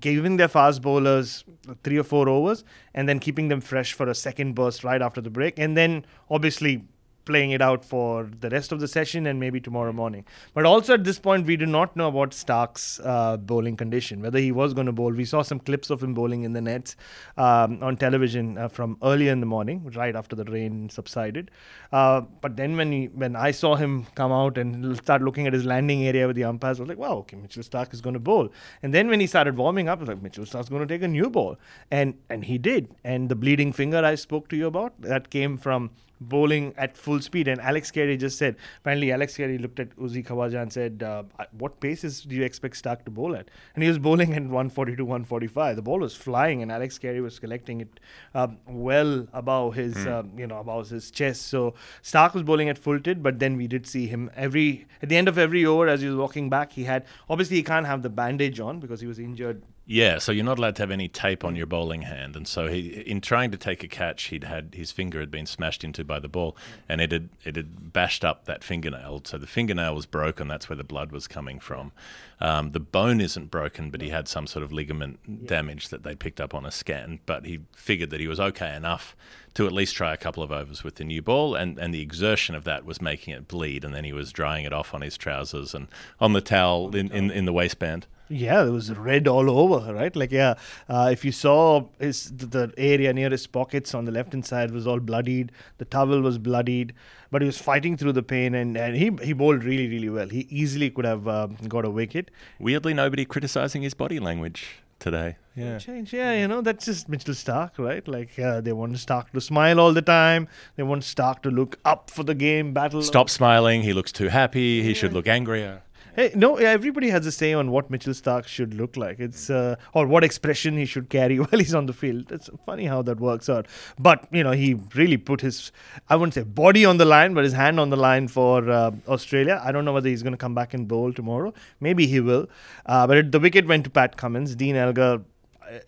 giving 0.00 0.36
their 0.36 0.48
fast 0.48 0.82
bowlers 0.82 1.44
three 1.84 1.98
or 1.98 2.04
four 2.04 2.28
overs 2.28 2.64
and 2.94 3.08
then 3.08 3.18
keeping 3.18 3.48
them 3.48 3.60
fresh 3.60 3.92
for 3.92 4.08
a 4.08 4.14
second 4.14 4.54
burst 4.54 4.84
right 4.84 5.02
after 5.02 5.20
the 5.20 5.30
break, 5.30 5.58
and 5.58 5.76
then 5.76 6.04
obviously 6.30 6.84
playing 7.28 7.50
it 7.56 7.62
out 7.68 7.84
for 7.84 8.28
the 8.40 8.50
rest 8.56 8.72
of 8.72 8.80
the 8.80 8.88
session 8.88 9.26
and 9.26 9.38
maybe 9.38 9.60
tomorrow 9.60 9.92
morning. 9.92 10.24
But 10.54 10.64
also 10.64 10.94
at 10.94 11.04
this 11.04 11.18
point, 11.18 11.46
we 11.46 11.56
do 11.62 11.66
not 11.66 11.94
know 11.94 12.08
about 12.08 12.34
Stark's 12.34 13.00
uh, 13.04 13.36
bowling 13.36 13.76
condition, 13.76 14.22
whether 14.22 14.38
he 14.38 14.52
was 14.60 14.74
going 14.74 14.86
to 14.86 14.92
bowl. 14.92 15.12
We 15.12 15.24
saw 15.24 15.42
some 15.42 15.60
clips 15.60 15.90
of 15.90 16.02
him 16.02 16.14
bowling 16.14 16.42
in 16.44 16.54
the 16.54 16.60
nets 16.60 16.96
um, 17.36 17.82
on 17.82 17.96
television 17.96 18.56
uh, 18.56 18.68
from 18.68 18.96
earlier 19.02 19.30
in 19.30 19.40
the 19.40 19.46
morning, 19.46 19.92
right 19.94 20.16
after 20.16 20.34
the 20.34 20.44
rain 20.44 20.88
subsided. 20.88 21.50
Uh, 21.92 22.22
but 22.40 22.56
then 22.56 22.76
when 22.76 22.92
he, 22.92 23.06
when 23.06 23.36
I 23.36 23.50
saw 23.50 23.76
him 23.76 24.06
come 24.14 24.32
out 24.32 24.58
and 24.58 24.96
start 24.96 25.22
looking 25.22 25.46
at 25.46 25.52
his 25.52 25.64
landing 25.64 26.04
area 26.06 26.26
with 26.26 26.36
the 26.36 26.44
umpires, 26.44 26.80
I 26.80 26.82
was 26.82 26.88
like, 26.88 26.98
wow, 26.98 27.16
okay, 27.18 27.36
Mitchell 27.36 27.62
Stark 27.62 27.92
is 27.92 28.00
going 28.00 28.14
to 28.14 28.20
bowl. 28.20 28.48
And 28.82 28.94
then 28.94 29.08
when 29.08 29.20
he 29.20 29.26
started 29.26 29.56
warming 29.56 29.88
up, 29.88 29.98
I 29.98 30.00
was 30.00 30.08
like, 30.08 30.22
Mitchell 30.22 30.46
Stark's 30.46 30.68
going 30.68 30.86
to 30.86 30.92
take 30.94 31.02
a 31.02 31.08
new 31.08 31.28
ball, 31.28 31.56
and 31.90 32.14
and 32.30 32.44
he 32.44 32.58
did. 32.58 32.94
And 33.04 33.28
the 33.28 33.36
bleeding 33.36 33.72
finger 33.72 34.04
I 34.04 34.14
spoke 34.14 34.48
to 34.48 34.56
you 34.56 34.66
about 34.66 35.00
that 35.02 35.30
came 35.30 35.58
from 35.58 35.90
bowling 36.20 36.74
at 36.76 36.96
full 36.96 37.20
speed. 37.20 37.48
And 37.48 37.60
Alex 37.60 37.90
Carey 37.90 38.16
just 38.16 38.38
said, 38.38 38.56
apparently, 38.78 39.12
Alex 39.12 39.36
Carey 39.36 39.58
looked 39.58 39.80
at 39.80 39.94
Uzi 39.96 40.24
Khawaja 40.24 40.62
and 40.62 40.72
said, 40.72 41.02
uh, 41.02 41.24
What 41.52 41.80
paces 41.80 42.22
do 42.22 42.34
you 42.34 42.42
expect 42.42 42.76
Stark 42.76 43.04
to 43.04 43.10
bowl 43.10 43.34
at? 43.36 43.50
And 43.74 43.82
he 43.82 43.88
was 43.88 43.98
bowling 43.98 44.32
at 44.34 44.42
142, 44.42 45.04
145. 45.04 45.76
The 45.76 45.82
ball 45.82 46.00
was 46.00 46.14
flying, 46.14 46.62
and 46.62 46.70
Alex 46.72 46.98
Carey 46.98 47.20
was 47.20 47.38
collecting 47.38 47.80
it 47.80 48.00
um, 48.34 48.58
well 48.66 49.26
above 49.32 49.74
his, 49.74 50.06
um, 50.06 50.32
you 50.36 50.46
know, 50.46 50.58
above 50.58 50.88
his 50.88 51.10
chest. 51.10 51.42
So 51.42 51.74
Stark 52.02 52.34
was 52.34 52.42
bowling 52.42 52.68
at 52.68 52.78
full 52.78 53.00
tilt, 53.00 53.22
but 53.22 53.38
then 53.38 53.56
we 53.56 53.66
did 53.66 53.86
see 53.86 54.06
him 54.06 54.30
every, 54.36 54.86
at 55.02 55.08
the 55.08 55.16
end 55.16 55.28
of 55.28 55.38
every 55.38 55.64
over, 55.64 55.88
as 55.88 56.00
he 56.00 56.08
was 56.08 56.16
walking 56.16 56.50
back, 56.50 56.72
he 56.72 56.84
had, 56.84 57.04
obviously, 57.28 57.56
he 57.56 57.62
can't 57.62 57.86
have 57.86 58.02
the 58.02 58.10
bandage 58.10 58.60
on 58.60 58.80
because 58.80 59.00
he 59.00 59.06
was 59.06 59.18
injured 59.18 59.62
Yeah, 59.90 60.18
so 60.18 60.32
you're 60.32 60.44
not 60.44 60.58
allowed 60.58 60.76
to 60.76 60.82
have 60.82 60.90
any 60.90 61.08
tape 61.08 61.42
on 61.42 61.56
your 61.56 61.64
bowling 61.64 62.02
hand, 62.02 62.36
and 62.36 62.46
so 62.46 62.68
he, 62.68 62.88
in 62.88 63.22
trying 63.22 63.50
to 63.52 63.56
take 63.56 63.82
a 63.82 63.88
catch, 63.88 64.24
he'd 64.24 64.44
had 64.44 64.74
his 64.74 64.92
finger 64.92 65.18
had 65.18 65.30
been 65.30 65.46
smashed 65.46 65.82
into 65.82 66.04
by 66.04 66.20
the 66.20 66.28
ball, 66.28 66.58
and 66.90 67.00
it 67.00 67.10
had 67.10 67.30
it 67.42 67.56
had 67.56 67.90
bashed 67.90 68.22
up 68.22 68.44
that 68.44 68.62
fingernail. 68.62 69.22
So 69.24 69.38
the 69.38 69.46
fingernail 69.46 69.94
was 69.94 70.04
broken. 70.04 70.46
That's 70.46 70.68
where 70.68 70.76
the 70.76 70.84
blood 70.84 71.10
was 71.10 71.26
coming 71.26 71.58
from. 71.58 71.92
Um, 72.38 72.72
the 72.72 72.80
bone 72.80 73.22
isn't 73.22 73.50
broken, 73.50 73.88
but 73.88 74.02
he 74.02 74.10
had 74.10 74.28
some 74.28 74.46
sort 74.46 74.62
of 74.62 74.74
ligament 74.74 75.46
damage 75.46 75.88
that 75.88 76.02
they 76.02 76.14
picked 76.14 76.38
up 76.38 76.54
on 76.54 76.66
a 76.66 76.70
scan. 76.70 77.20
But 77.24 77.46
he 77.46 77.60
figured 77.74 78.10
that 78.10 78.20
he 78.20 78.28
was 78.28 78.38
okay 78.38 78.76
enough 78.76 79.16
to 79.54 79.66
at 79.66 79.72
least 79.72 79.96
try 79.96 80.12
a 80.12 80.18
couple 80.18 80.42
of 80.42 80.52
overs 80.52 80.84
with 80.84 80.96
the 80.96 81.04
new 81.04 81.22
ball, 81.22 81.54
and, 81.54 81.78
and 81.78 81.94
the 81.94 82.02
exertion 82.02 82.54
of 82.54 82.64
that 82.64 82.84
was 82.84 83.00
making 83.00 83.32
it 83.32 83.48
bleed, 83.48 83.84
and 83.86 83.94
then 83.94 84.04
he 84.04 84.12
was 84.12 84.32
drying 84.32 84.66
it 84.66 84.72
off 84.74 84.92
on 84.92 85.00
his 85.00 85.16
trousers 85.16 85.72
and 85.72 85.88
on 86.20 86.34
the 86.34 86.42
towel 86.42 86.94
in, 86.94 87.10
in, 87.10 87.30
in 87.30 87.46
the 87.46 87.54
waistband. 87.54 88.06
Yeah, 88.28 88.66
it 88.66 88.70
was 88.70 88.92
red 88.92 89.26
all 89.26 89.50
over, 89.50 89.92
right? 89.92 90.14
Like, 90.14 90.32
yeah, 90.32 90.54
uh, 90.88 91.08
if 91.10 91.24
you 91.24 91.32
saw 91.32 91.86
his 91.98 92.30
the, 92.30 92.72
area 92.76 93.12
near 93.12 93.30
his 93.30 93.46
pockets 93.46 93.94
on 93.94 94.04
the 94.04 94.12
left 94.12 94.32
hand 94.32 94.44
side 94.44 94.70
was 94.70 94.86
all 94.86 95.00
bloodied. 95.00 95.52
The 95.78 95.84
towel 95.84 96.20
was 96.20 96.38
bloodied, 96.38 96.92
but 97.30 97.42
he 97.42 97.46
was 97.46 97.58
fighting 97.58 97.96
through 97.96 98.12
the 98.12 98.22
pain, 98.22 98.54
and, 98.54 98.76
and 98.76 98.96
he 98.96 99.10
he 99.22 99.32
bowled 99.32 99.64
really 99.64 99.88
really 99.88 100.10
well. 100.10 100.28
He 100.28 100.46
easily 100.50 100.90
could 100.90 101.04
have 101.04 101.26
um, 101.26 101.56
got 101.68 101.84
a 101.84 101.90
wicket. 101.90 102.30
Weirdly, 102.58 102.94
nobody 102.94 103.24
criticizing 103.24 103.82
his 103.82 103.94
body 103.94 104.20
language 104.20 104.82
today. 104.98 105.36
Yeah. 105.54 105.78
Change, 105.78 106.12
yeah, 106.12 106.32
you 106.34 106.46
know 106.46 106.60
that's 106.60 106.84
just 106.84 107.08
Mitchell 107.08 107.34
Stark, 107.34 107.78
right? 107.78 108.06
Like 108.06 108.38
uh, 108.38 108.60
they 108.60 108.72
want 108.72 108.98
Stark 108.98 109.32
to 109.32 109.40
smile 109.40 109.80
all 109.80 109.92
the 109.92 110.02
time. 110.02 110.48
They 110.76 110.82
want 110.82 111.02
Stark 111.04 111.42
to 111.42 111.50
look 111.50 111.78
up 111.84 112.10
for 112.10 112.22
the 112.22 112.34
game, 112.34 112.72
battle. 112.72 113.02
Stop 113.02 113.28
smiling. 113.28 113.82
He 113.82 113.92
looks 113.92 114.12
too 114.12 114.28
happy. 114.28 114.82
He 114.82 114.94
should 114.94 115.12
look 115.12 115.26
angrier. 115.26 115.82
Hey, 116.18 116.32
no, 116.34 116.56
everybody 116.56 117.10
has 117.10 117.26
a 117.26 117.30
say 117.30 117.52
on 117.52 117.70
what 117.70 117.90
Mitchell 117.90 118.12
Stark 118.12 118.48
should 118.48 118.74
look 118.74 118.96
like. 118.96 119.20
It's 119.20 119.50
uh, 119.50 119.76
or 119.94 120.04
what 120.04 120.24
expression 120.24 120.76
he 120.76 120.84
should 120.84 121.10
carry 121.10 121.38
while 121.38 121.60
he's 121.60 121.76
on 121.76 121.86
the 121.86 121.92
field. 121.92 122.32
It's 122.32 122.50
funny 122.66 122.86
how 122.86 123.02
that 123.02 123.20
works 123.20 123.48
out. 123.48 123.68
But 124.00 124.26
you 124.32 124.42
know, 124.42 124.50
he 124.50 124.74
really 124.96 125.16
put 125.16 125.42
his 125.42 125.70
I 126.08 126.16
wouldn't 126.16 126.34
say 126.34 126.42
body 126.42 126.84
on 126.84 126.96
the 126.96 127.04
line, 127.04 127.34
but 127.34 127.44
his 127.44 127.52
hand 127.52 127.78
on 127.78 127.90
the 127.90 127.96
line 127.96 128.26
for 128.26 128.68
uh, 128.68 128.90
Australia. 129.06 129.62
I 129.64 129.70
don't 129.70 129.84
know 129.84 129.92
whether 129.92 130.08
he's 130.08 130.24
going 130.24 130.32
to 130.32 130.44
come 130.46 130.56
back 130.56 130.74
and 130.74 130.88
bowl 130.88 131.12
tomorrow. 131.12 131.54
Maybe 131.78 132.08
he 132.08 132.18
will. 132.18 132.48
Uh, 132.84 133.06
but 133.06 133.18
it, 133.18 133.30
the 133.30 133.38
wicket 133.38 133.68
went 133.68 133.84
to 133.84 133.90
Pat 133.90 134.16
Cummins. 134.16 134.56
Dean 134.56 134.74
Elgar. 134.74 135.22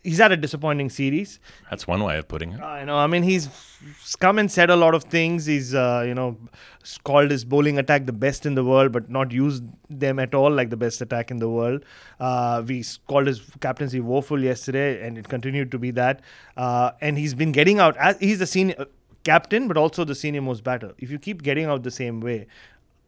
He's 0.02 0.18
had 0.18 0.32
a 0.32 0.36
disappointing 0.36 0.90
series. 0.90 1.40
That's 1.70 1.86
one 1.86 2.02
way 2.02 2.18
of 2.18 2.28
putting 2.28 2.52
it. 2.52 2.60
I 2.60 2.84
know. 2.84 2.96
I 2.96 3.06
mean, 3.06 3.22
he's 3.22 3.48
come 4.18 4.38
and 4.38 4.50
said 4.50 4.70
a 4.70 4.76
lot 4.76 4.94
of 4.94 5.04
things. 5.04 5.46
He's, 5.46 5.74
uh, 5.74 6.04
you 6.06 6.14
know, 6.14 6.36
called 7.04 7.30
his 7.30 7.44
bowling 7.44 7.78
attack 7.78 8.06
the 8.06 8.12
best 8.12 8.46
in 8.46 8.54
the 8.54 8.64
world, 8.64 8.92
but 8.92 9.08
not 9.10 9.32
used 9.32 9.64
them 9.88 10.18
at 10.18 10.34
all 10.34 10.50
like 10.50 10.70
the 10.70 10.76
best 10.76 11.00
attack 11.00 11.30
in 11.30 11.38
the 11.38 11.48
world. 11.48 11.84
Uh, 12.18 12.62
we 12.66 12.84
called 13.06 13.26
his 13.26 13.40
captaincy 13.60 14.00
woeful 14.00 14.42
yesterday, 14.42 15.06
and 15.06 15.16
it 15.16 15.28
continued 15.28 15.70
to 15.70 15.78
be 15.78 15.90
that. 15.92 16.20
Uh, 16.56 16.92
and 17.00 17.16
he's 17.16 17.34
been 17.34 17.52
getting 17.52 17.78
out. 17.78 17.96
As, 17.96 18.18
he's 18.18 18.38
the 18.38 18.46
senior 18.46 18.74
uh, 18.78 18.84
captain, 19.24 19.68
but 19.68 19.76
also 19.76 20.04
the 20.04 20.14
senior 20.14 20.42
most 20.42 20.64
batter. 20.64 20.92
If 20.98 21.10
you 21.10 21.18
keep 21.18 21.42
getting 21.42 21.66
out 21.66 21.82
the 21.82 21.90
same 21.90 22.20
way, 22.20 22.46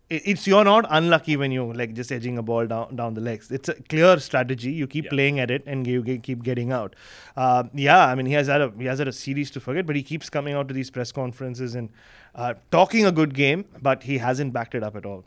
it's 0.08 0.46
you're 0.46 0.64
not 0.64 0.84
unlucky 0.90 1.36
when 1.36 1.52
you 1.52 1.72
like 1.72 1.94
just 1.94 2.12
edging 2.12 2.36
a 2.38 2.42
ball 2.42 2.66
down 2.66 2.96
down 2.96 3.14
the 3.14 3.20
legs. 3.20 3.50
It's 3.50 3.68
a 3.68 3.74
clear 3.74 4.18
strategy. 4.18 4.72
You 4.72 4.86
keep 4.86 5.08
playing 5.08 5.40
at 5.40 5.50
it 5.50 5.62
and 5.66 5.86
you 5.86 6.02
keep 6.02 6.42
getting 6.42 6.72
out. 6.72 6.94
Uh, 7.36 7.64
yeah, 7.74 8.06
I 8.06 8.14
mean 8.14 8.26
he 8.26 8.32
has 8.34 8.46
had 8.46 8.60
a 8.60 8.72
he 8.78 8.84
has 8.86 8.98
had 8.98 9.08
a 9.08 9.12
series 9.12 9.50
to 9.52 9.60
forget, 9.60 9.86
but 9.86 9.96
he 9.96 10.02
keeps 10.02 10.28
coming 10.28 10.54
out 10.54 10.68
to 10.68 10.74
these 10.74 10.90
press 10.90 11.12
conferences 11.12 11.74
and 11.74 11.88
uh, 12.34 12.54
talking 12.70 13.06
a 13.06 13.12
good 13.12 13.34
game, 13.34 13.64
but 13.80 14.02
he 14.02 14.18
hasn't 14.18 14.52
backed 14.52 14.74
it 14.74 14.82
up 14.82 14.96
at 14.96 15.06
all. 15.06 15.24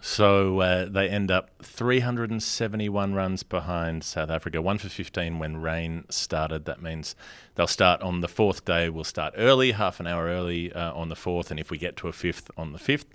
So 0.00 0.60
uh, 0.60 0.84
they 0.84 1.08
end 1.08 1.30
up 1.30 1.50
371 1.62 3.14
runs 3.14 3.42
behind 3.42 4.04
South 4.04 4.30
Africa, 4.30 4.60
one 4.60 4.78
for 4.78 4.88
15 4.88 5.38
when 5.38 5.56
rain 5.56 6.04
started. 6.10 6.66
That 6.66 6.82
means 6.82 7.16
they'll 7.54 7.66
start 7.66 8.02
on 8.02 8.20
the 8.20 8.28
fourth 8.28 8.64
day. 8.64 8.90
We'll 8.90 9.04
start 9.04 9.34
early, 9.36 9.72
half 9.72 10.00
an 10.00 10.06
hour 10.06 10.26
early 10.26 10.72
uh, 10.72 10.92
on 10.92 11.08
the 11.08 11.16
fourth, 11.16 11.50
and 11.50 11.58
if 11.58 11.70
we 11.70 11.78
get 11.78 11.96
to 11.96 12.08
a 12.08 12.12
fifth, 12.12 12.50
on 12.56 12.72
the 12.72 12.78
fifth. 12.78 13.06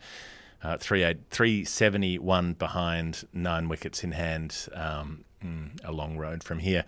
Uh, 0.61 0.77
three 0.77 1.03
eight, 1.03 1.19
371 1.29 2.53
behind, 2.53 3.25
nine 3.33 3.69
wickets 3.69 4.03
in 4.03 4.11
hand. 4.11 4.67
Um, 4.73 5.23
a 5.83 5.91
long 5.91 6.17
road 6.17 6.43
from 6.43 6.59
here. 6.59 6.85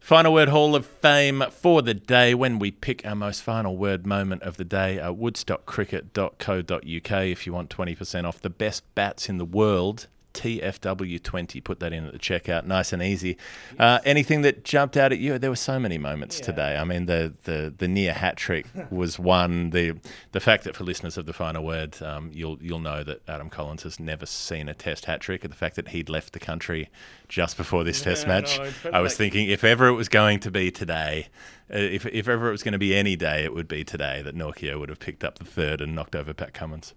Final 0.00 0.32
Word 0.32 0.48
Hall 0.48 0.74
of 0.76 0.86
Fame 0.86 1.44
for 1.50 1.82
the 1.82 1.92
day 1.94 2.34
when 2.34 2.58
we 2.58 2.70
pick 2.70 3.04
our 3.04 3.16
most 3.16 3.42
final 3.42 3.76
word 3.76 4.06
moment 4.06 4.42
of 4.42 4.56
the 4.56 4.64
day. 4.64 4.98
Woodstockcricket.co.uk 5.02 7.26
if 7.26 7.46
you 7.46 7.52
want 7.52 7.70
20% 7.70 8.24
off 8.24 8.40
the 8.40 8.50
best 8.50 8.82
bats 8.94 9.28
in 9.28 9.38
the 9.38 9.44
world. 9.44 10.06
TFW20, 10.38 11.62
put 11.62 11.80
that 11.80 11.92
in 11.92 12.06
at 12.06 12.12
the 12.12 12.18
checkout, 12.18 12.64
nice 12.64 12.92
and 12.92 13.02
easy. 13.02 13.36
Uh, 13.78 13.98
anything 14.04 14.42
that 14.42 14.64
jumped 14.64 14.96
out 14.96 15.12
at 15.12 15.18
you? 15.18 15.38
There 15.38 15.50
were 15.50 15.56
so 15.56 15.78
many 15.78 15.98
moments 15.98 16.40
today. 16.40 16.76
I 16.76 16.84
mean, 16.84 17.06
the 17.06 17.34
the, 17.44 17.72
the 17.76 17.88
near 17.88 18.12
hat 18.12 18.36
trick 18.36 18.66
was 18.90 19.18
one. 19.18 19.70
The 19.70 19.94
the 20.32 20.40
fact 20.40 20.64
that 20.64 20.76
for 20.76 20.84
listeners 20.84 21.16
of 21.18 21.26
the 21.26 21.32
final 21.32 21.64
word, 21.64 22.00
um, 22.02 22.30
you'll 22.32 22.58
you'll 22.60 22.78
know 22.78 23.02
that 23.04 23.22
Adam 23.28 23.50
Collins 23.50 23.82
has 23.82 23.98
never 23.98 24.26
seen 24.26 24.68
a 24.68 24.74
Test 24.74 25.06
hat 25.06 25.20
trick, 25.20 25.44
and 25.44 25.52
the 25.52 25.56
fact 25.56 25.76
that 25.76 25.88
he'd 25.88 26.08
left 26.08 26.32
the 26.32 26.40
country 26.40 26.88
just 27.28 27.56
before 27.56 27.84
this 27.84 28.00
Test 28.02 28.26
match, 28.26 28.58
no, 28.58 28.90
I 28.92 29.00
was 29.00 29.12
like- 29.12 29.18
thinking 29.18 29.48
if 29.48 29.64
ever 29.64 29.88
it 29.88 29.94
was 29.94 30.08
going 30.08 30.40
to 30.40 30.50
be 30.50 30.70
today. 30.70 31.28
Uh, 31.70 31.76
if, 31.76 32.06
if 32.06 32.26
ever 32.26 32.48
it 32.48 32.52
was 32.52 32.62
going 32.62 32.72
to 32.72 32.78
be 32.78 32.94
any 32.96 33.14
day, 33.14 33.44
it 33.44 33.52
would 33.52 33.68
be 33.68 33.84
today 33.84 34.22
that 34.22 34.34
Nortje 34.34 34.78
would 34.78 34.88
have 34.88 34.98
picked 34.98 35.22
up 35.22 35.38
the 35.38 35.44
third 35.44 35.82
and 35.82 35.94
knocked 35.94 36.16
over 36.16 36.32
Pat 36.32 36.54
Cummins. 36.54 36.94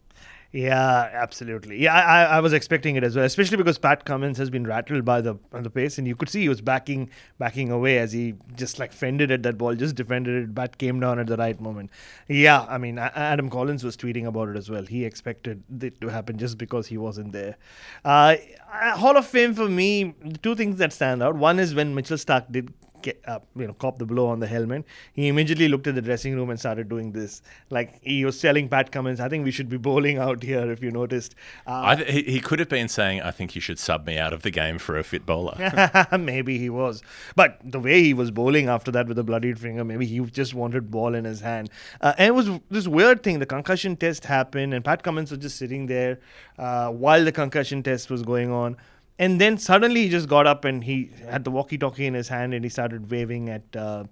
Yeah, 0.53 1.09
absolutely. 1.13 1.81
Yeah, 1.81 1.93
I, 1.93 2.23
I 2.25 2.39
was 2.41 2.51
expecting 2.51 2.97
it 2.97 3.05
as 3.05 3.15
well, 3.15 3.23
especially 3.23 3.55
because 3.55 3.77
Pat 3.77 4.03
Cummins 4.03 4.37
has 4.37 4.49
been 4.49 4.67
rattled 4.67 5.05
by 5.05 5.21
the 5.21 5.35
the 5.51 5.69
pace, 5.69 5.97
and 5.97 6.05
you 6.05 6.13
could 6.13 6.27
see 6.27 6.41
he 6.41 6.49
was 6.49 6.59
backing 6.59 7.09
backing 7.39 7.71
away 7.71 7.97
as 7.99 8.11
he 8.11 8.35
just 8.57 8.77
like 8.77 8.91
fended 8.91 9.31
at 9.31 9.43
that 9.43 9.57
ball, 9.57 9.75
just 9.75 9.95
defended 9.95 10.43
it. 10.43 10.53
Bat 10.53 10.77
came 10.77 10.99
down 10.99 11.19
at 11.19 11.27
the 11.27 11.37
right 11.37 11.59
moment. 11.61 11.89
Yeah, 12.27 12.65
I 12.67 12.77
mean, 12.77 12.99
Adam 12.99 13.49
Collins 13.49 13.81
was 13.81 13.95
tweeting 13.95 14.25
about 14.27 14.49
it 14.49 14.57
as 14.57 14.69
well. 14.69 14.83
He 14.85 15.05
expected 15.05 15.63
it 15.81 16.01
to 16.01 16.09
happen 16.09 16.37
just 16.37 16.57
because 16.57 16.87
he 16.87 16.97
wasn't 16.97 17.31
there. 17.31 17.55
Uh, 18.03 18.35
Hall 18.97 19.15
of 19.15 19.25
Fame 19.25 19.53
for 19.53 19.69
me, 19.69 20.13
two 20.41 20.55
things 20.55 20.77
that 20.79 20.91
stand 20.91 21.23
out. 21.23 21.35
One 21.35 21.59
is 21.59 21.73
when 21.73 21.95
Mitchell 21.95 22.17
Stark 22.17 22.51
did 22.51 22.73
get 23.03 23.21
up, 23.27 23.47
you 23.55 23.67
know, 23.67 23.73
cop 23.73 23.99
the 23.99 24.05
blow 24.05 24.27
on 24.27 24.39
the 24.39 24.47
helmet. 24.47 24.85
He 25.13 25.27
immediately 25.27 25.67
looked 25.67 25.87
at 25.87 25.95
the 25.95 26.01
dressing 26.01 26.35
room 26.35 26.49
and 26.49 26.59
started 26.59 26.89
doing 26.89 27.11
this. 27.11 27.41
Like 27.69 27.99
he 28.01 28.25
was 28.25 28.39
telling 28.39 28.69
Pat 28.69 28.91
Cummins, 28.91 29.19
"I 29.19 29.29
think 29.29 29.45
we 29.45 29.51
should 29.51 29.69
be 29.69 29.77
bowling 29.77 30.17
out 30.17 30.43
here." 30.43 30.71
If 30.71 30.83
you 30.83 30.91
noticed, 30.91 31.35
uh, 31.67 31.81
I 31.85 31.95
th- 31.95 32.11
he, 32.11 32.31
he 32.33 32.39
could 32.39 32.59
have 32.59 32.69
been 32.69 32.87
saying, 32.87 33.21
I 33.21 33.31
think 33.31 33.55
you 33.55 33.61
should 33.61 33.79
sub 33.79 34.05
me 34.05 34.17
out 34.17 34.33
of 34.33 34.41
the 34.43 34.51
game 34.51 34.77
for 34.77 34.97
a 34.97 35.03
fit 35.03 35.25
bowler. 35.25 35.57
maybe 36.19 36.57
he 36.57 36.69
was, 36.69 37.01
but 37.35 37.59
the 37.63 37.79
way 37.79 38.01
he 38.03 38.13
was 38.13 38.31
bowling 38.31 38.67
after 38.67 38.91
that 38.91 39.07
with 39.07 39.17
a 39.19 39.23
bloodied 39.23 39.59
finger, 39.59 39.83
maybe 39.83 40.05
he 40.05 40.19
just 40.19 40.53
wanted 40.53 40.91
ball 40.91 41.15
in 41.15 41.25
his 41.25 41.41
hand. 41.41 41.69
Uh, 41.99 42.13
and 42.17 42.27
it 42.27 42.35
was 42.35 42.49
this 42.69 42.87
weird 42.87 43.23
thing. 43.23 43.39
The 43.39 43.45
concussion 43.45 43.95
test 43.95 44.25
happened, 44.25 44.73
and 44.73 44.83
Pat 44.83 45.03
Cummins 45.03 45.31
was 45.31 45.39
just 45.39 45.57
sitting 45.57 45.87
there 45.87 46.19
uh, 46.57 46.89
while 46.89 47.23
the 47.23 47.31
concussion 47.31 47.83
test 47.83 48.09
was 48.09 48.23
going 48.23 48.51
on. 48.51 48.77
And 49.19 49.39
then 49.39 49.57
suddenly 49.57 50.03
he 50.03 50.09
just 50.09 50.27
got 50.27 50.47
up 50.47 50.65
and 50.65 50.83
he 50.83 51.11
had 51.29 51.43
the 51.43 51.51
walkie-talkie 51.51 52.05
in 52.05 52.13
his 52.13 52.27
hand 52.27 52.53
and 52.53 52.65
he 52.65 52.69
started 52.69 53.11
waving 53.11 53.49
at 53.49 53.75
uh, 53.75 54.05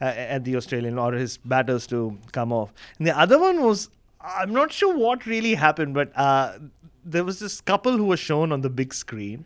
at 0.00 0.44
the 0.44 0.56
Australian 0.56 0.98
or 0.98 1.12
his 1.12 1.36
batters 1.38 1.86
to 1.88 2.18
come 2.32 2.52
off. 2.52 2.72
And 2.98 3.06
the 3.06 3.18
other 3.18 3.38
one 3.38 3.62
was 3.62 3.90
I'm 4.20 4.52
not 4.52 4.72
sure 4.72 4.96
what 4.96 5.26
really 5.26 5.54
happened, 5.54 5.94
but 5.94 6.16
uh, 6.16 6.58
there 7.04 7.24
was 7.24 7.40
this 7.40 7.60
couple 7.60 7.96
who 7.96 8.04
was 8.04 8.20
shown 8.20 8.52
on 8.52 8.62
the 8.62 8.70
big 8.70 8.94
screen. 8.94 9.44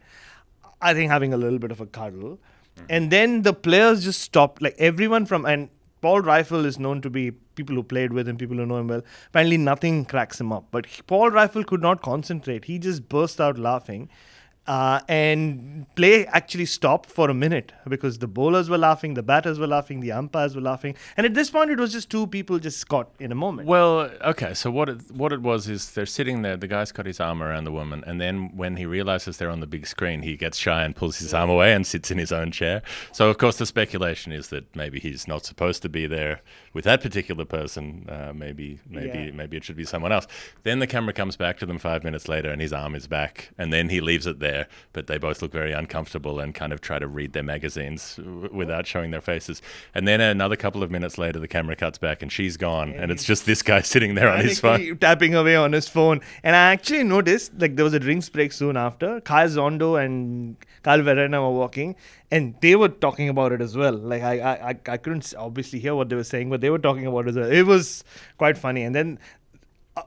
I 0.81 0.95
think 0.95 1.11
having 1.11 1.35
a 1.35 1.37
little 1.37 1.59
bit 1.59 1.73
of 1.73 1.81
a 1.81 1.87
cuddle. 1.87 2.39
And 2.89 3.11
then 3.11 3.43
the 3.43 3.53
players 3.53 4.05
just 4.05 4.21
stopped. 4.21 4.63
Like 4.63 4.77
everyone 4.79 5.27
from 5.27 5.45
and 5.45 5.69
Paul 6.01 6.23
Reiffel 6.23 6.65
is 6.65 6.79
known 6.79 7.01
to 7.03 7.11
be 7.11 7.33
people 7.33 7.75
who 7.75 7.83
played 7.83 8.13
with 8.13 8.29
him, 8.29 8.37
people 8.37 8.57
who 8.57 8.67
know 8.67 8.79
him 8.79 8.87
well. 8.87 9.03
Apparently 9.29 9.57
nothing 9.57 10.05
cracks 10.05 10.41
him 10.41 10.53
up. 10.53 10.69
But 10.71 10.87
he- 10.87 11.03
Paul 11.03 11.33
Reiffel 11.33 11.67
could 11.67 11.83
not 11.83 12.03
concentrate. 12.03 12.67
He 12.67 12.79
just 12.79 13.09
burst 13.09 13.41
out 13.41 13.59
laughing. 13.59 14.09
Uh, 14.69 15.01
and 15.09 15.87
play 15.97 16.27
actually 16.27 16.67
stopped 16.67 17.09
for 17.09 17.31
a 17.31 17.35
minute 17.35 17.73
because 17.89 18.19
the 18.19 18.27
bowlers 18.27 18.69
were 18.69 18.77
laughing, 18.77 19.15
the 19.15 19.23
batters 19.23 19.59
were 19.59 19.67
laughing, 19.67 20.01
the 20.01 20.13
umpires 20.13 20.55
were 20.55 20.61
laughing, 20.61 20.95
and 21.17 21.25
at 21.25 21.33
this 21.33 21.49
point 21.51 21.71
it 21.71 21.79
was 21.79 21.91
just 21.91 22.11
two 22.11 22.27
people 22.27 22.59
just 22.59 22.87
caught 22.87 23.11
in 23.19 23.33
a 23.33 23.35
moment. 23.35 23.67
Well, 23.67 24.11
okay. 24.33 24.53
So 24.53 24.71
what 24.71 24.91
it 24.91 25.01
what 25.11 25.33
it 25.33 25.41
was 25.41 25.69
is 25.69 25.91
they're 25.93 26.05
sitting 26.05 26.43
there. 26.43 26.59
The 26.59 26.69
guy's 26.69 26.93
got 26.93 27.07
his 27.07 27.19
arm 27.19 27.43
around 27.43 27.65
the 27.65 27.73
woman, 27.73 28.05
and 28.07 28.21
then 28.21 28.55
when 28.55 28.77
he 28.77 28.85
realizes 28.85 29.39
they're 29.39 29.49
on 29.51 29.61
the 29.61 29.67
big 29.67 29.87
screen, 29.87 30.21
he 30.21 30.37
gets 30.37 30.59
shy 30.59 30.85
and 30.85 30.95
pulls 30.95 31.17
his 31.19 31.33
arm 31.33 31.49
away 31.49 31.73
and 31.73 31.87
sits 31.87 32.11
in 32.11 32.19
his 32.19 32.31
own 32.31 32.51
chair. 32.53 32.83
So 33.13 33.31
of 33.31 33.39
course 33.39 33.57
the 33.57 33.65
speculation 33.65 34.33
is 34.33 34.49
that 34.49 34.77
maybe 34.77 35.01
he's 35.01 35.27
not 35.27 35.47
supposed 35.47 35.81
to 35.81 35.89
be 35.89 36.07
there 36.07 36.43
with 36.75 36.85
that 36.85 37.01
particular 37.01 37.47
person. 37.47 38.07
Uh, 38.07 38.33
maybe 38.35 38.81
maybe 38.87 39.19
Yeah. 39.19 39.31
maybe 39.31 39.57
it 39.57 39.65
should 39.65 39.77
be 39.77 39.87
someone 39.87 40.13
else. 40.13 40.27
Then 40.63 40.79
the 40.81 40.87
camera 40.87 41.15
comes 41.15 41.37
back 41.37 41.57
to 41.61 41.65
them 41.67 41.79
five 41.79 42.05
minutes 42.05 42.29
later, 42.29 42.51
and 42.51 42.61
his 42.61 42.73
arm 42.75 42.95
is 42.95 43.07
back, 43.07 43.51
and 43.57 43.73
then 43.73 43.89
he 43.89 44.03
leaves 44.03 44.27
it 44.27 44.41
there. 44.41 44.58
But 44.93 45.07
they 45.07 45.19
both 45.19 45.43
look 45.43 45.53
very 45.53 45.73
uncomfortable 45.73 46.41
and 46.41 46.55
kind 46.55 46.73
of 46.73 46.81
try 46.81 46.99
to 46.99 47.07
read 47.07 47.33
their 47.33 47.43
magazines 47.43 48.17
w- 48.17 48.49
without 48.53 48.87
showing 48.87 49.11
their 49.11 49.21
faces. 49.21 49.61
And 49.95 50.07
then 50.09 50.21
another 50.21 50.57
couple 50.57 50.83
of 50.83 50.91
minutes 50.91 51.19
later, 51.19 51.39
the 51.39 51.49
camera 51.49 51.77
cuts 51.77 51.99
back, 51.99 52.23
and 52.23 52.31
she's 52.33 52.57
gone, 52.57 52.93
and 52.93 53.11
it's 53.11 53.25
just 53.25 53.47
this 53.47 53.63
guy 53.63 53.81
sitting 53.95 54.15
there 54.15 54.29
on 54.29 54.41
his 54.45 54.61
phone. 54.61 54.99
Tapping 54.99 55.35
away 55.35 55.57
on 55.57 55.73
his 55.73 55.89
phone. 55.89 56.21
And 56.43 56.57
I 56.57 56.73
actually 56.73 57.05
noticed 57.05 57.53
like 57.59 57.77
there 57.77 57.85
was 57.85 57.95
a 57.95 58.01
drinks 58.01 58.29
break 58.29 58.53
soon 58.53 58.77
after. 58.77 59.21
Khaya 59.21 59.49
Zondo 59.49 60.03
and 60.03 60.57
Kyle 60.83 61.01
Verreynne 61.01 61.33
were 61.33 61.51
walking, 61.51 61.97
and 62.31 62.55
they 62.61 62.77
were 62.77 62.89
talking 62.89 63.29
about 63.29 63.53
it 63.53 63.61
as 63.61 63.77
well. 63.77 63.93
Like 63.95 64.23
I, 64.23 64.39
I, 64.39 64.69
I- 64.71 64.81
I 64.89 64.97
couldn't 64.97 65.35
obviously 65.37 65.79
hear 65.81 65.95
what 65.95 66.09
they 66.09 66.17
were 66.17 66.25
saying, 66.25 66.51
but 66.51 66.61
they 66.61 66.71
were 66.71 66.79
talking 66.79 67.07
about 67.07 67.27
it 67.27 67.31
as 67.31 67.37
well. 67.37 67.51
It 67.51 67.63
was 67.67 68.05
quite 68.39 68.57
funny. 68.57 68.83
And 68.83 68.95
then 68.95 69.19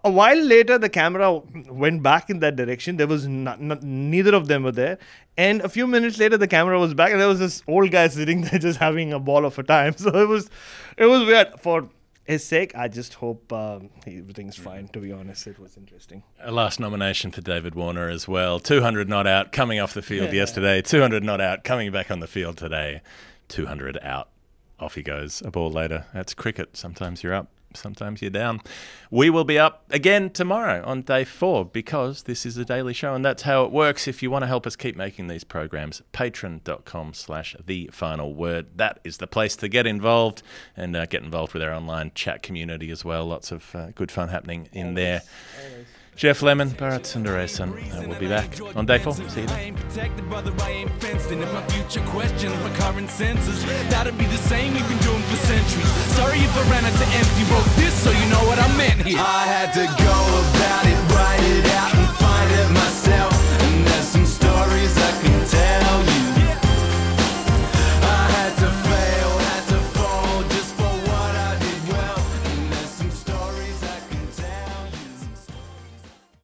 a- 0.03 0.11
while 0.11 0.37
later, 0.43 0.77
the 0.77 0.89
camera 0.89 1.39
went 1.69 2.01
back 2.03 2.29
in 2.29 2.39
that 2.39 2.55
direction. 2.55 2.97
There 2.97 3.07
was 3.07 3.27
not, 3.27 3.61
not, 3.61 3.83
neither 3.83 4.35
of 4.35 4.47
them 4.47 4.63
were 4.63 4.71
there. 4.71 4.97
And 5.37 5.61
a 5.61 5.69
few 5.69 5.87
minutes 5.87 6.17
later, 6.17 6.37
the 6.37 6.47
camera 6.47 6.79
was 6.79 6.93
back, 6.93 7.11
and 7.11 7.19
there 7.21 7.27
was 7.27 7.39
this 7.39 7.63
old 7.67 7.89
guy 7.91 8.07
sitting 8.07 8.41
there 8.41 8.59
just 8.59 8.79
having 8.79 9.13
a 9.13 9.19
ball 9.19 9.45
of 9.45 9.57
a 9.59 9.63
time. 9.63 9.95
So 9.97 10.09
it 10.21 10.27
was, 10.27 10.49
it 10.97 11.05
was 11.05 11.25
weird. 11.25 11.59
For 11.59 11.89
his 12.25 12.43
sake, 12.43 12.73
I 12.75 12.87
just 12.87 13.15
hope 13.15 13.51
um, 13.51 13.89
everything's 14.05 14.55
fine. 14.57 14.87
To 14.89 14.99
be 14.99 15.11
honest, 15.11 15.47
it 15.47 15.59
was 15.59 15.77
interesting. 15.77 16.23
A 16.39 16.51
last 16.51 16.79
nomination 16.79 17.31
for 17.31 17.41
David 17.41 17.75
Warner 17.75 18.09
as 18.09 18.27
well. 18.27 18.59
200 18.59 19.09
not 19.09 19.25
out, 19.27 19.51
coming 19.51 19.79
off 19.79 19.93
the 19.93 20.01
field 20.01 20.31
yesterday. 20.33 20.81
200 20.81 21.23
not 21.23 21.41
out, 21.41 21.63
coming 21.63 21.91
back 21.91 22.11
on 22.11 22.19
the 22.19 22.27
field 22.27 22.57
today. 22.57 23.01
200 23.49 23.97
out. 24.03 24.29
Off 24.79 24.95
he 24.95 25.03
goes. 25.03 25.41
A 25.45 25.51
ball 25.51 25.69
later. 25.71 26.05
That's 26.13 26.33
cricket. 26.33 26.75
Sometimes 26.75 27.21
you're 27.23 27.33
up, 27.33 27.49
sometimes 27.75 28.21
you're 28.21 28.31
down. 28.31 28.61
We 29.09 29.29
will 29.29 29.43
be 29.43 29.59
up 29.59 29.83
again 29.89 30.29
tomorrow 30.29 30.83
on 30.85 31.01
day 31.01 31.23
four 31.23 31.65
because 31.65 32.23
this 32.23 32.45
is 32.45 32.57
a 32.57 32.65
daily 32.65 32.93
show 32.93 33.13
and 33.13 33.23
that's 33.23 33.43
how 33.43 33.63
it 33.65 33.71
works. 33.71 34.07
If 34.07 34.21
you 34.23 34.31
want 34.31 34.43
to 34.43 34.47
help 34.47 34.65
us 34.65 34.75
keep 34.75 34.95
making 34.95 35.27
these 35.27 35.43
programs, 35.43 36.01
patreon.com 36.13 37.13
slash 37.13 37.55
the 37.65 37.89
final 37.91 38.33
word. 38.33 38.77
That 38.77 38.99
is 39.03 39.17
the 39.17 39.27
place 39.27 39.55
to 39.57 39.67
get 39.67 39.85
involved 39.85 40.43
and 40.75 40.95
uh, 40.95 41.05
get 41.05 41.23
involved 41.23 41.53
with 41.53 41.63
our 41.63 41.73
online 41.73 42.11
chat 42.15 42.43
community 42.43 42.91
as 42.91 43.03
well. 43.03 43.25
Lots 43.25 43.51
of 43.51 43.75
uh, 43.75 43.91
good 43.91 44.11
fun 44.11 44.29
happening 44.29 44.69
in 44.73 44.93
there. 44.93 45.21
Geoff 46.15 46.41
Lemon, 46.41 46.69
Bharat 46.71 47.03
Sundaresan. 47.03 47.71
Uh, 47.71 48.07
we'll 48.07 48.19
be 48.19 48.27
back 48.27 48.47
on 48.75 48.85
day 48.85 48.99
four. 48.99 49.13
See 49.13 49.41
you 49.41 49.47
then. 49.47 49.75
Protected 49.75 50.29
and 51.41 51.51
my 51.53 51.65
future 51.67 52.05
questions, 52.11 52.53
my 52.61 52.69
current 52.77 53.09
senses. 53.09 53.65
That'd 53.89 54.17
be 54.17 54.25
the 54.25 54.37
same 54.37 54.73
we've 54.73 54.87
been 54.87 54.97
doing 54.99 55.23
for 55.23 55.37
centuries. 55.37 55.87
Sorry 56.13 56.39
if 56.39 56.57
I 56.57 56.69
ran 56.69 56.85
empty, 57.15 57.43
wrote 57.51 57.65
this 57.75 57.93
so 58.03 58.11
you 58.11 58.25
know 58.29 58.43
what 58.45 58.59
I 58.59 58.67
meant 58.77 59.01
here. 59.01 59.17
I 59.19 59.45
had 59.47 59.73
to 59.73 59.85
go 59.87 60.17
about 60.51 60.85
it, 60.85 60.99
write 61.15 61.43
it 61.57 61.65
out, 61.79 61.93
and 61.95 62.07
find 62.17 62.51
it 62.51 62.69
myself. 62.71 63.30